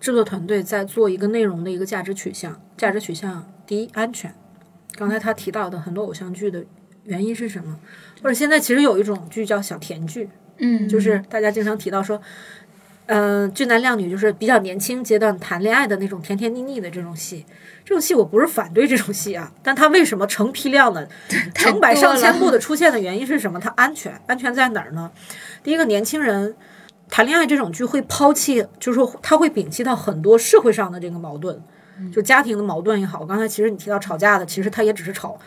[0.00, 4.34] 制作团队在做一个内容的一个价值取向，价值取向第一安全。
[4.96, 6.64] 刚才他提到的很多偶像剧的
[7.10, 7.78] 原因是什么？
[8.22, 12.20] 或者现在其实有一种剧叫小甜剧，嗯，就是大家经常提到说，
[13.06, 17.44] 嗯，俊男靓女就是比较年轻阶段谈恋爱的那种甜甜腻腻的这种戏。
[17.84, 21.08] 这种戏我不是反对这种戏啊，但它为什么成批量的、
[21.54, 23.58] 成百上千部的出现的原因是什么？
[23.58, 25.10] 它安全，安全在哪儿呢？
[25.62, 26.56] 第一个，年轻人。
[27.12, 31.60] 谈恋爱这种剧会抛弃，就是说他会摒弃到很多社会上的这个矛盾，
[32.12, 35.38] 就家庭的矛盾也好，刚才其实你提到吵架的，其实他也只是吵，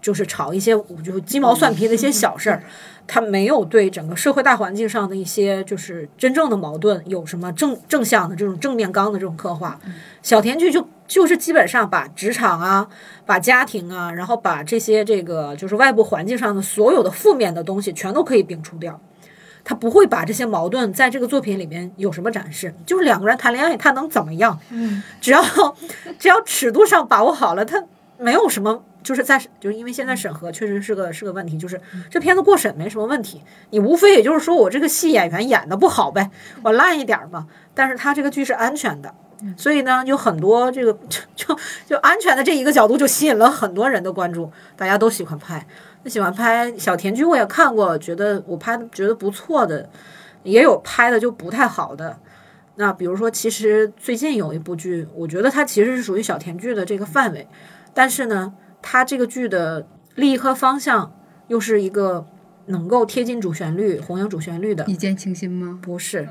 [0.00, 2.62] 就是吵一些就是鸡毛蒜皮的一些小事儿，
[3.06, 9.78] 他没有对整个社会大环境上的一些就是真正的矛盾有什么正正向的这种正面刚的这种刻画。
[10.22, 12.88] 小甜剧就就是基本上把职场啊，
[13.26, 19.00] 把家庭啊，然后把这些这个就是外部环境上的所有的负面的东西全都可以摒除掉。
[19.64, 24.58] 他不会把这些矛盾在这个作品里面有什么展示，就是两个人谈恋爱，他能怎么样？
[24.70, 25.42] 嗯，只要
[26.18, 27.82] 只要尺度上把握好了，他
[28.18, 36.30] 没有什么，就是在就是因为现在审核确实是个是个问题，就是这片子过审没什么问题，你无非也就是说我这个戏演员演的不好呗，
[36.62, 39.14] 我烂一点儿嘛，但是他这个剧是安全的。
[39.56, 45.66] 所以呢，有很多这个就就就安全的这一个角度，就吸引了很多人的关注，大家都喜欢拍。
[46.02, 49.88] 那喜欢拍小甜剧，我也看过，觉得我拍的觉得不错的，
[50.42, 52.18] 也有拍的就不太好的。
[52.76, 57.46] 那比如说，其实最近有一部剧，我觉得它其实是属于小甜剧的这个范围，
[57.92, 61.12] 但是呢，它这个剧的利益和方向
[61.48, 62.26] 又是一个
[62.66, 65.78] 能够贴近主旋律、弘扬主旋律的，一见倾心吗？
[65.82, 66.28] 不是。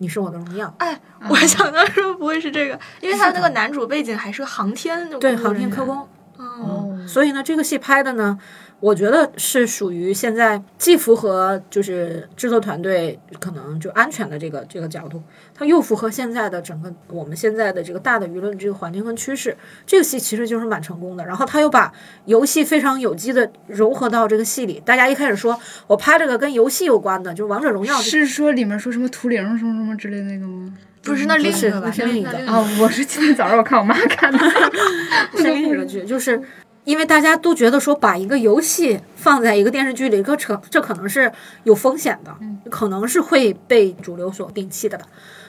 [0.00, 0.96] 你是我的荣耀，哎，
[1.28, 6.06] 我想到说不会是这个，因为他那个男主背景还是个航天的对航天科工，
[6.36, 8.38] 哦，所以呢，这个戏拍的呢，
[8.80, 15.20] 我觉得是属于现在既符合就是制作团队可能就安全的这个这个角度，
[15.52, 19.56] 它又符合现在的整个我们现在的这个大的舆论这个环境跟趋势。
[19.84, 21.92] 这个戏其实就是蛮成功的，然后他又把
[22.26, 24.80] 游戏非常有机的融合到这个戏里。
[24.84, 25.58] 大家一开始说
[25.88, 30.72] 我拍这个跟游戏有关的，就是王者荣耀是说里面说什么图灵什么什么之类的那个吗？
[31.02, 31.90] 不是那另一个吧？
[31.90, 34.38] 是另一个那啊，我是今天早上我看我妈看的。
[35.36, 36.40] 是另一个剧，就是
[36.88, 41.30] 因为大家都觉得说把一个游戏放在一个电视剧里，这可这可能是
[41.64, 42.34] 有风险的，
[42.70, 44.98] 可能是会被主流所摒弃的。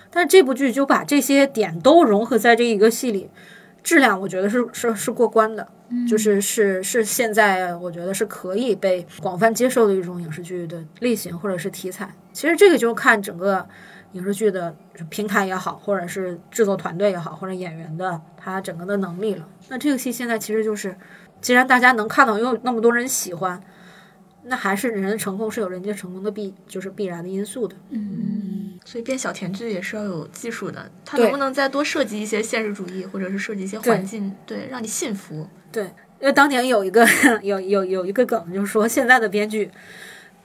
[0.10, 3.30] 但是这部剧就把这些点都融合在这一个戏里，
[3.82, 5.66] 质量我觉得是是是过关的，
[6.10, 12.14] 就是是是现在我觉得是可以被广泛接受的一种影视剧的类型或者是题材。
[12.34, 13.66] 其实这个就看整个
[14.12, 14.76] 影视剧的
[15.10, 19.48] 平台也好，或者是制作团队也好，或者演员的他整个的能力了。
[19.70, 20.98] 那这个戏现在其实就是，
[21.42, 23.62] 既然大家能看到，又有那么多人喜欢，
[24.44, 27.76] 那还是人的成功是有人家成功的必就是必然的因素的。
[27.90, 35.48] 嗯所以编小甜剧也是要有技术的，它能不能再多设计一些现实主义，或者是设计一些环境，对，让你信服。
[35.72, 35.84] 对，
[36.20, 37.06] 因为当年有一个
[37.42, 39.70] 有有有一个梗，就是说现在的编剧，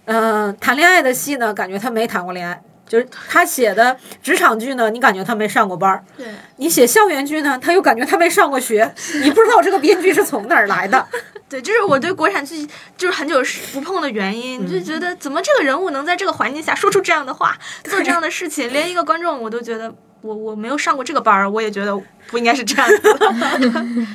[0.05, 2.63] 呃，谈恋爱的戏呢，感觉他没谈过恋爱。
[2.87, 6.27] 就是他写的职场剧呢，你感觉他没上过班儿；对，
[6.57, 8.93] 你写校园剧呢，他又感觉他没上过学。
[9.23, 11.07] 你不知道这个编剧是从哪儿来的。
[11.49, 12.67] 对，就是我对国产剧
[12.97, 21.97] 就是很久不碰的原因，就觉得怎么这个人物能在这个环境下说出这样的话，做这样的事情，连一个观众我都觉得我我没有上过这个班儿，我也觉得
[22.29, 23.87] 不应该是这样子的。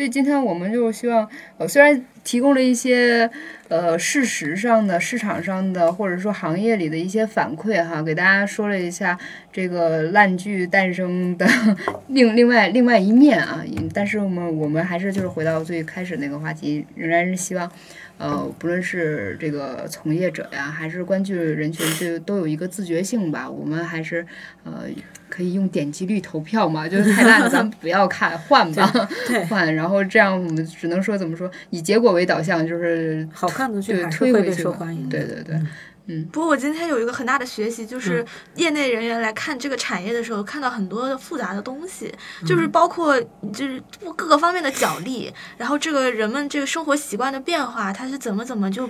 [0.00, 1.28] 所以今天我们就希望，
[1.58, 3.30] 呃，虽然提供了一些
[3.68, 9.18] 呃事实上的、市场上的，或者说行业里的一些反馈哈，给大家说了一下
[9.52, 11.46] 这个烂剧诞生的
[12.08, 13.62] 另另外另外一面啊。
[13.92, 17.70] 但是我们我们还是就是回到最开始那个话题，仍然是希望。
[18.20, 23.48] 呃，不论是这个从业者呀，还是观剧人群，这都有一个自觉性吧。
[23.50, 24.26] 我们还是
[24.62, 24.82] 呃，
[25.30, 28.86] 可以用点击率投票嘛，就是太烂的咱们不要看，换吧
[29.48, 29.74] 换。
[29.74, 35.20] 然后这样我们只能说怎么说，以结果为导向，就是好看的剧对还是会被推回去吧受欢迎对。
[35.20, 35.58] 对对
[36.06, 38.24] 对，不过我今天有一个很大的学习，就是
[38.56, 42.12] 业内人员来看这个产业的时候，看到很多的复杂的东西，
[42.46, 43.20] 就是包括
[43.52, 43.82] 就是
[44.16, 48.88] 各个方面的角力，然后这个人们这个生活习惯的变化，它是怎么怎么就。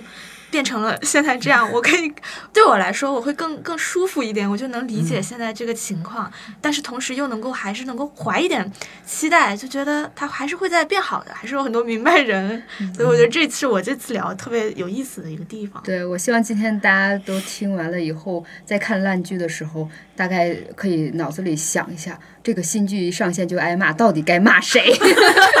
[0.51, 2.13] 变成了现在这样，我可以
[2.53, 8.69] 对我来说，我会更更舒服一点，我就能理解现在这个情况，但是同时又能够还是能够怀一点
[9.05, 12.61] 期待，就觉得它还是会在变好的，还是有很多明白人，
[12.95, 15.81] 所以我觉得这是我这次聊特别有意思的一个地方。
[15.83, 24.81] 对，我希望今天大家都听完了以后，在看烂剧的时候，大概可以脑子里想一下，这个新剧一上线就挨骂，到底该骂谁？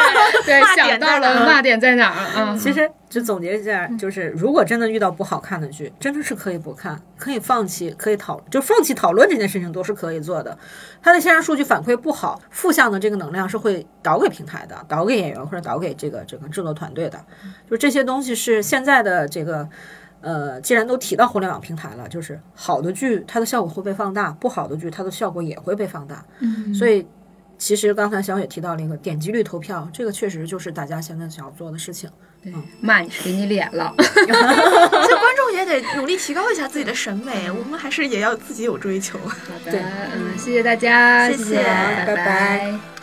[0.45, 2.57] 对， 骂想到了骂点在哪儿啊？
[2.61, 10.57] 其实就总结一下，就是如果真的遇到不好看的剧，真的是可以不看，可以放弃，可以讨，就放弃讨论这件事情都是可以做的。
[11.01, 17.23] 它的线上数据反馈不好，负向的这个能量是会导给平台的，导给演员或者导给这个整个制作团队的。
[17.69, 19.69] 就这些东西是现在的这个。
[20.23, 26.23] 呃，既然都提到互联网平台了，就是好的剧它的效果会被放大，不好的剧它的效果也会被放大。
[26.41, 27.07] 嗯所以，
[27.57, 32.07] 其实刚才小雪提到了一个点击率投票，这个确实就是大家现在想要做的事情。
[32.79, 33.93] 骂你是给你脸了。
[33.97, 39.19] 这观众也得努力提高一下自己的审美，我们还是也要自己有追求。
[39.19, 39.35] 好
[39.65, 39.79] 的，
[40.15, 41.37] 嗯，谢谢大家，谢。
[41.37, 42.15] 谢谢拜拜。
[42.15, 43.00] 拜拜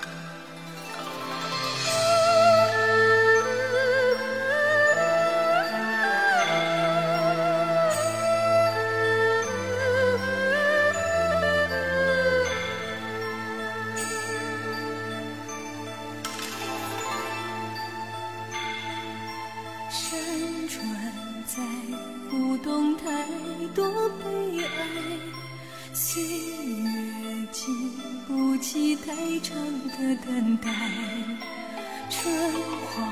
[30.29, 30.69] 等待。
[32.11, 32.31] 春
[32.87, 33.03] 花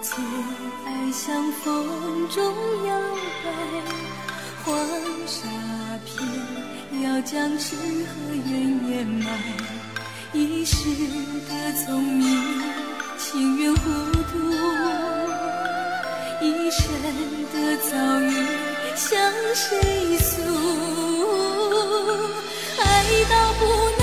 [0.00, 0.24] 最
[0.86, 1.68] 爱向风
[2.30, 2.42] 中
[2.86, 2.98] 摇
[3.44, 3.46] 摆，
[4.64, 4.74] 黄
[5.26, 5.36] 沙
[6.06, 6.16] 片
[7.02, 8.50] 要将诗和怨
[8.88, 9.26] 掩埋。
[10.32, 10.76] 一世
[11.46, 11.50] 的
[11.84, 12.24] 聪明，
[13.18, 13.80] 情愿糊
[14.30, 14.32] 涂；
[16.40, 16.82] 一生
[17.52, 17.54] 的
[17.90, 17.90] 遭
[18.22, 18.32] 遇，
[18.96, 20.40] 向谁诉？
[22.78, 22.82] 爱
[23.28, 23.60] 到不
[23.98, 24.01] 能